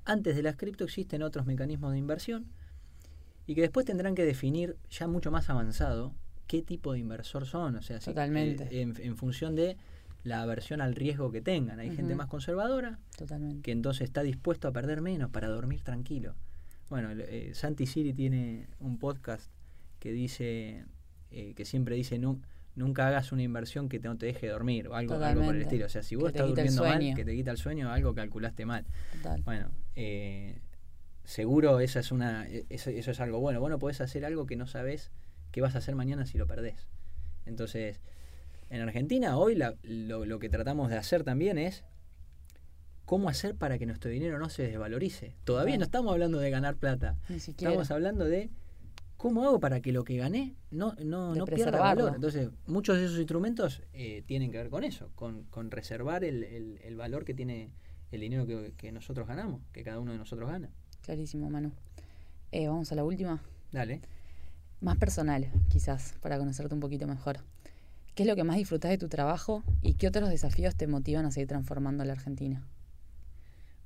antes 0.05 0.35
de 0.35 0.43
las 0.43 0.55
cripto 0.55 0.85
existen 0.85 1.23
otros 1.23 1.45
mecanismos 1.45 1.91
de 1.91 1.97
inversión 1.97 2.47
y 3.45 3.55
que 3.55 3.61
después 3.61 3.85
tendrán 3.85 4.15
que 4.15 4.23
definir 4.23 4.77
ya 4.89 5.07
mucho 5.07 5.31
más 5.31 5.49
avanzado 5.49 6.13
qué 6.47 6.61
tipo 6.61 6.93
de 6.93 6.99
inversor 6.99 7.45
son. 7.45 7.75
O 7.75 7.81
sea, 7.81 7.99
si- 7.99 8.05
Totalmente. 8.05 8.63
eh, 8.71 8.81
en, 8.81 8.93
en 8.99 9.15
función 9.17 9.55
de 9.55 9.77
la 10.23 10.41
aversión 10.41 10.81
al 10.81 10.95
riesgo 10.95 11.31
que 11.31 11.41
tengan. 11.41 11.79
Hay 11.79 11.95
gente 11.95 12.15
más 12.15 12.27
conservadora 12.27 12.99
Totalmente. 13.17 13.61
que 13.61 13.71
entonces 13.71 14.01
está 14.05 14.23
dispuesto 14.23 14.67
a 14.67 14.71
perder 14.73 15.01
menos 15.01 15.29
para 15.29 15.47
dormir 15.47 15.81
tranquilo. 15.83 16.35
Bueno, 16.89 17.09
eh, 17.11 17.51
Santi 17.53 17.85
Siri 17.85 18.13
tiene 18.13 18.67
un 18.79 18.97
podcast 18.97 19.51
que 19.99 20.11
dice, 20.11 20.85
eh, 21.31 21.53
que 21.55 21.65
siempre 21.65 21.95
dice, 21.95 22.17
"Nu- 22.19 22.41
nunca 22.75 23.07
hagas 23.07 23.31
una 23.31 23.43
inversión 23.43 23.89
que 23.89 23.99
te- 23.99 24.07
no 24.07 24.17
te 24.17 24.25
deje 24.27 24.47
dormir 24.47 24.87
o 24.87 24.95
algo, 24.95 25.15
algo 25.15 25.43
por 25.45 25.55
el 25.55 25.61
estilo. 25.63 25.85
O 25.85 25.89
sea, 25.89 26.03
si 26.03 26.15
vos 26.15 26.29
estás 26.29 26.47
durmiendo 26.47 26.83
mal, 26.83 27.15
que 27.15 27.25
te 27.25 27.35
quita 27.35 27.51
el 27.51 27.57
sueño, 27.57 27.89
algo 27.91 28.13
calculaste 28.13 28.65
mal. 28.65 28.85
Total. 29.13 29.41
Bueno, 29.43 29.71
eh, 29.95 30.59
seguro 31.23 31.79
esa 31.79 31.99
es 31.99 32.11
una, 32.11 32.47
e- 32.47 32.65
eso, 32.69 32.89
eso 32.89 33.11
es 33.11 33.19
algo 33.19 33.39
bueno. 33.39 33.59
Bueno, 33.59 33.79
podés 33.79 34.01
hacer 34.01 34.25
algo 34.25 34.45
que 34.45 34.55
no 34.55 34.67
sabes 34.67 35.11
qué 35.51 35.61
vas 35.61 35.75
a 35.75 35.79
hacer 35.79 35.95
mañana 35.95 36.25
si 36.25 36.37
lo 36.37 36.47
perdés. 36.47 36.87
Entonces, 37.45 38.01
en 38.69 38.81
Argentina 38.81 39.37
hoy 39.37 39.55
la- 39.55 39.75
lo, 39.83 40.25
lo 40.25 40.39
que 40.39 40.49
tratamos 40.49 40.89
de 40.89 40.97
hacer 40.97 41.23
también 41.23 41.57
es 41.57 41.83
cómo 43.05 43.29
hacer 43.29 43.55
para 43.55 43.77
que 43.77 43.85
nuestro 43.85 44.09
dinero 44.11 44.37
no 44.39 44.49
se 44.49 44.63
desvalorice. 44.63 45.35
Todavía 45.45 45.77
no 45.77 45.85
estamos 45.85 46.11
hablando 46.11 46.39
de 46.39 46.49
ganar 46.49 46.75
plata. 46.75 47.15
Ni 47.29 47.39
siquiera. 47.39 47.71
Estamos 47.71 47.91
hablando 47.91 48.25
de 48.25 48.49
cómo 49.15 49.43
hago 49.45 49.59
para 49.59 49.79
que 49.81 49.91
lo 49.93 50.03
que 50.03 50.17
gané 50.17 50.55
no, 50.71 50.93
no, 51.03 51.33
no 51.33 51.45
pierda 51.45 51.79
valor. 51.79 52.15
Entonces, 52.15 52.49
muchos 52.67 52.97
de 52.97 53.05
esos 53.05 53.17
instrumentos 53.17 53.81
eh, 53.93 54.23
tienen 54.25 54.51
que 54.51 54.57
ver 54.57 54.69
con 54.69 54.83
eso, 54.83 55.09
con, 55.15 55.43
con 55.45 55.71
reservar 55.71 56.23
el, 56.25 56.43
el- 56.43 56.79
el 56.83 56.95
valor 56.97 57.23
que 57.23 57.33
tiene 57.33 57.71
el 58.11 58.21
dinero 58.21 58.45
que, 58.45 58.73
que 58.77 58.91
nosotros 58.91 59.27
ganamos, 59.27 59.61
que 59.71 59.83
cada 59.83 59.99
uno 59.99 60.11
de 60.11 60.17
nosotros 60.17 60.49
gana. 60.49 60.69
Clarísimo, 61.01 61.49
Manu. 61.49 61.71
Eh, 62.51 62.67
vamos 62.67 62.91
a 62.91 62.95
la 62.95 63.03
última. 63.05 63.41
Dale. 63.71 64.01
Más 64.79 64.97
personal, 64.97 65.49
quizás, 65.69 66.13
para 66.21 66.37
conocerte 66.37 66.75
un 66.75 66.79
poquito 66.79 67.07
mejor. 67.07 67.39
¿Qué 68.13 68.23
es 68.23 68.29
lo 68.29 68.35
que 68.35 68.43
más 68.43 68.57
disfrutas 68.57 68.91
de 68.91 68.99
tu 68.99 69.09
trabajo 69.09 69.63
y 69.81 69.95
qué 69.95 70.07
otros 70.07 70.29
desafíos 70.29 70.75
te 70.75 70.85
motivan 70.85 71.25
a 71.25 71.31
seguir 71.31 71.47
transformando 71.47 72.05
la 72.05 72.13
Argentina? 72.13 72.63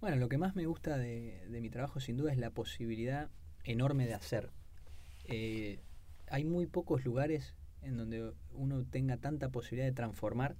Bueno, 0.01 0.17
lo 0.17 0.27
que 0.27 0.37
más 0.37 0.55
me 0.55 0.65
gusta 0.65 0.97
de, 0.97 1.47
de 1.49 1.61
mi 1.61 1.69
trabajo 1.69 2.01
sin 2.01 2.17
duda 2.17 2.33
es 2.33 2.37
la 2.37 2.49
posibilidad 2.49 3.29
enorme 3.63 4.05
de 4.05 4.15
hacer. 4.15 4.49
Eh, 5.25 5.79
hay 6.27 6.43
muy 6.43 6.65
pocos 6.65 7.05
lugares 7.05 7.53
en 7.81 7.95
donde 7.95 8.33
uno 8.53 8.83
tenga 8.83 9.15
tanta 9.15 9.47
posibilidad 9.47 9.87
de 9.87 9.93
transformar 9.93 10.55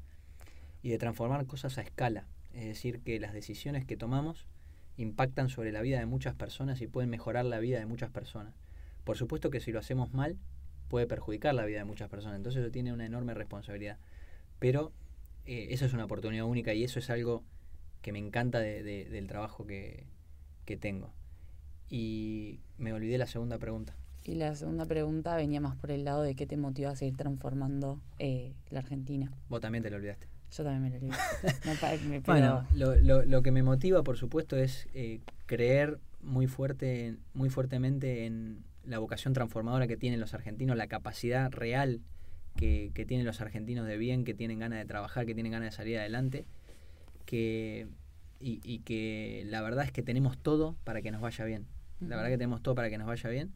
y 0.82 0.90
de 0.90 0.98
transformar 0.98 1.46
cosas 1.46 1.78
a 1.78 1.82
escala. 1.82 2.26
Es 2.54 2.66
decir, 2.66 3.02
que 3.02 3.20
las 3.20 3.34
decisiones 3.34 3.86
que 3.86 3.98
tomamos 3.98 4.46
impactan 4.96 5.50
sobre 5.50 5.74
la 5.74 5.82
vida 5.82 6.00
de 6.00 6.06
muchas 6.06 6.36
personas 6.36 6.80
y 6.82 6.88
pueden 6.88 7.10
mejorar 7.10 7.44
la 7.44 7.60
vida 7.60 7.80
de 7.80 7.86
muchas 7.86 8.12
personas. 8.12 8.54
Por 9.04 9.18
supuesto 9.18 9.50
que 9.50 9.60
si 9.60 9.72
lo 9.72 9.80
hacemos 9.80 10.14
mal, 10.14 10.38
puede 10.88 11.08
perjudicar 11.08 11.54
la 11.56 11.66
vida 11.66 11.80
de 11.80 11.86
muchas 11.86 12.10
personas. 12.10 12.38
Entonces 12.38 12.62
eso 12.62 12.72
tiene 12.72 12.94
una 12.94 13.06
enorme 13.06 13.34
responsabilidad. 13.34 13.98
Pero 14.60 14.92
eh, 15.46 15.68
eso 15.72 15.86
es 15.86 15.94
una 15.94 16.06
oportunidad 16.06 16.46
única 16.46 16.74
y 16.74 16.84
eso 16.84 17.00
es 17.00 17.10
algo 17.10 17.44
que 18.02 18.12
me 18.12 18.20
encanta 18.20 18.60
de- 18.60 18.84
de- 18.84 19.06
del 19.06 19.28
trabajo 19.28 19.66
que, 19.66 20.06
que 20.66 20.78
tengo. 20.78 21.12
Y 21.90 22.60
me 22.78 22.94
olvidé 22.94 23.18
la 23.18 23.28
segunda 23.28 23.58
pregunta. 23.58 23.96
Y 24.24 24.36
la 24.36 24.54
segunda 24.56 24.86
pregunta 24.86 25.36
venía 25.36 25.60
más 25.62 25.76
por 25.76 25.92
el 25.92 26.06
lado 26.06 26.22
de 26.22 26.36
qué 26.36 26.46
te 26.46 26.56
motiva 26.58 26.92
a 26.92 26.96
seguir 26.96 27.18
transformando 27.18 28.00
eh, 28.20 28.54
la 28.70 28.80
Argentina. 28.80 29.32
Vos 29.50 29.62
también 29.62 29.84
te 29.84 29.90
lo 29.90 29.98
olvidaste. 29.98 30.28
Yo 30.56 30.64
también 30.64 30.84
me 30.84 30.90
lo 30.90 30.96
olvidé. 30.98 31.18
No, 31.66 32.10
me- 32.10 32.20
Bueno, 32.20 32.68
lo, 32.76 32.96
lo- 32.98 33.26
lo 33.26 33.42
que 33.42 33.52
me 33.52 33.64
motiva, 33.64 34.04
por 34.04 34.18
supuesto, 34.18 34.58
es 34.58 34.88
eh, 34.94 35.22
creer 35.48 36.00
muy, 36.22 36.46
fuerte, 36.48 37.16
muy 37.34 37.50
fuertemente 37.50 38.26
en 38.26 38.64
la 38.86 39.00
vocación 39.00 39.34
transformadora 39.34 39.88
que 39.88 39.98
tienen 39.98 40.20
los 40.20 40.34
argentinos, 40.34 40.76
la 40.76 40.88
capacidad 40.88 41.52
real 41.52 42.02
que, 42.56 42.92
que 42.94 43.06
tienen 43.06 43.26
los 43.26 43.42
argentinos 43.42 43.88
de 43.88 43.98
bien, 43.98 44.24
que 44.24 44.34
tienen 44.34 44.60
ganas 44.60 44.80
de 44.80 44.86
trabajar, 44.86 45.26
que 45.26 45.34
tienen 45.34 45.52
ganas 45.52 45.72
de 45.72 45.76
salir 45.76 45.98
adelante, 45.98 46.46
que, 47.26 47.88
y, 48.40 48.60
y 48.64 48.80
que 48.80 49.44
la 49.46 49.62
verdad 49.62 49.86
es 49.86 49.92
que 49.92 50.04
tenemos 50.04 50.38
todo 50.38 50.76
para 50.84 51.02
que 51.02 51.12
nos 51.12 51.22
vaya 51.22 51.46
bien. 51.46 51.68
La 52.00 52.16
verdad 52.16 52.32
que 52.32 52.38
tenemos 52.38 52.64
todo 52.64 52.74
para 52.76 52.90
que 52.90 52.98
nos 52.98 53.08
vaya 53.08 53.30
bien 53.30 53.52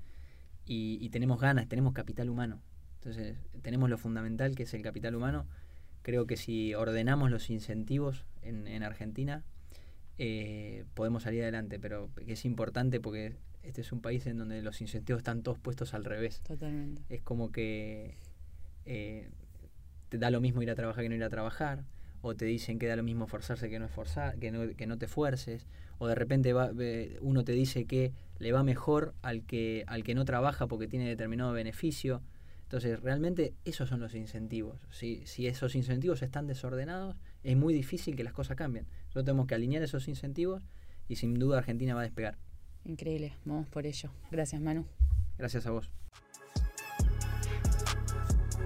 y, 0.65 0.97
y 1.01 1.09
tenemos 1.09 1.39
ganas, 1.39 1.67
tenemos 1.67 1.93
capital 1.93 2.29
humano. 2.29 2.61
Entonces, 2.95 3.37
tenemos 3.61 3.89
lo 3.89 3.97
fundamental 3.97 4.55
que 4.55 4.63
es 4.63 4.73
el 4.73 4.81
capital 4.81 5.15
humano. 5.15 5.45
Creo 6.01 6.27
que 6.27 6.37
si 6.37 6.73
ordenamos 6.75 7.31
los 7.31 7.49
incentivos 7.49 8.25
en, 8.41 8.67
en 8.67 8.83
Argentina, 8.83 9.43
eh, 10.17 10.85
podemos 10.93 11.23
salir 11.23 11.41
adelante, 11.41 11.79
pero 11.79 12.09
es 12.25 12.45
importante 12.45 12.99
porque 12.99 13.35
este 13.65 13.81
es 13.81 13.91
un 13.91 14.01
país 14.01 14.25
en 14.27 14.37
donde 14.37 14.61
los 14.61 14.81
incentivos 14.81 15.19
están 15.19 15.41
todos 15.43 15.59
puestos 15.59 15.93
al 15.93 16.03
revés. 16.05 16.41
Totalmente. 16.41 17.01
Es 17.09 17.21
como 17.21 17.51
que 17.51 18.15
eh, 18.85 19.29
te 20.09 20.17
da 20.17 20.29
lo 20.29 20.41
mismo 20.41 20.61
ir 20.61 20.69
a 20.69 20.75
trabajar 20.75 21.03
que 21.03 21.09
no 21.09 21.15
ir 21.15 21.23
a 21.23 21.29
trabajar, 21.29 21.83
o 22.21 22.35
te 22.35 22.45
dicen 22.45 22.79
que 22.79 22.87
da 22.87 22.95
lo 22.95 23.03
mismo 23.03 23.27
forzarse 23.27 23.69
que 23.69 23.77
no 23.79 23.85
esforzar, 23.85 24.37
que 24.39 24.51
no, 24.51 24.75
que 24.75 24.87
no 24.87 24.97
te 24.97 25.07
fuerces, 25.07 25.67
o 25.99 26.07
de 26.07 26.15
repente 26.15 26.53
va- 26.53 26.71
uno 27.21 27.43
te 27.43 27.51
dice 27.51 27.85
que 27.85 28.13
le 28.39 28.51
va 28.51 28.63
mejor 28.63 29.13
al 29.21 29.43
que, 29.43 29.83
al 29.87 30.03
que 30.03 30.15
no 30.15 30.25
trabaja 30.25 30.67
porque 30.67 30.87
tiene 30.87 31.07
determinado 31.07 31.53
beneficio. 31.53 32.21
Entonces, 32.63 32.99
realmente 32.99 33.53
esos 33.63 33.87
son 33.89 33.99
los 33.99 34.15
incentivos. 34.15 34.79
Si, 34.89 35.21
si 35.27 35.45
esos 35.47 35.75
incentivos 35.75 36.23
están 36.23 36.47
desordenados, 36.47 37.15
es 37.43 37.55
muy 37.55 37.73
difícil 37.75 38.15
que 38.15 38.23
las 38.23 38.33
cosas 38.33 38.57
cambien. 38.57 38.87
Nosotros 39.03 39.25
tenemos 39.25 39.45
que 39.45 39.53
alinear 39.55 39.83
esos 39.83 40.07
incentivos 40.07 40.63
y 41.07 41.17
sin 41.17 41.35
duda 41.35 41.59
Argentina 41.59 41.93
va 41.93 42.01
a 42.01 42.05
despegar. 42.05 42.37
Increíble. 42.85 43.33
Vamos 43.45 43.67
por 43.67 43.85
ello. 43.85 44.09
Gracias, 44.31 44.61
Manu. 44.61 44.85
Gracias 45.37 45.65
a 45.65 45.71
vos. 45.71 45.89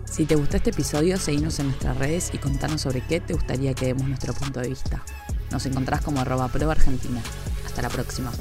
Si 0.06 0.26
te 0.26 0.36
gustó 0.36 0.58
este 0.58 0.72
episodio, 0.72 1.18
seguinos 1.18 1.60
en 1.60 1.68
nuestras 1.68 1.98
redes 1.98 2.32
y 2.34 2.38
contanos 2.38 2.82
sobre 2.82 3.02
qué 3.02 3.22
te 3.22 3.34
gustaría 3.34 3.74
que 3.74 3.88
demos 3.88 4.08
nuestro 4.08 4.34
punto 4.34 4.60
de 4.60 4.70
vista. 4.70 5.04
Nos 5.52 5.66
encontrás 5.66 6.02
como 6.02 6.20
arroba 6.20 6.48
pro 6.50 6.70
argentina. 6.70 7.22
Hasta 7.66 7.82
la 7.82 7.90
próxima. 7.90 8.32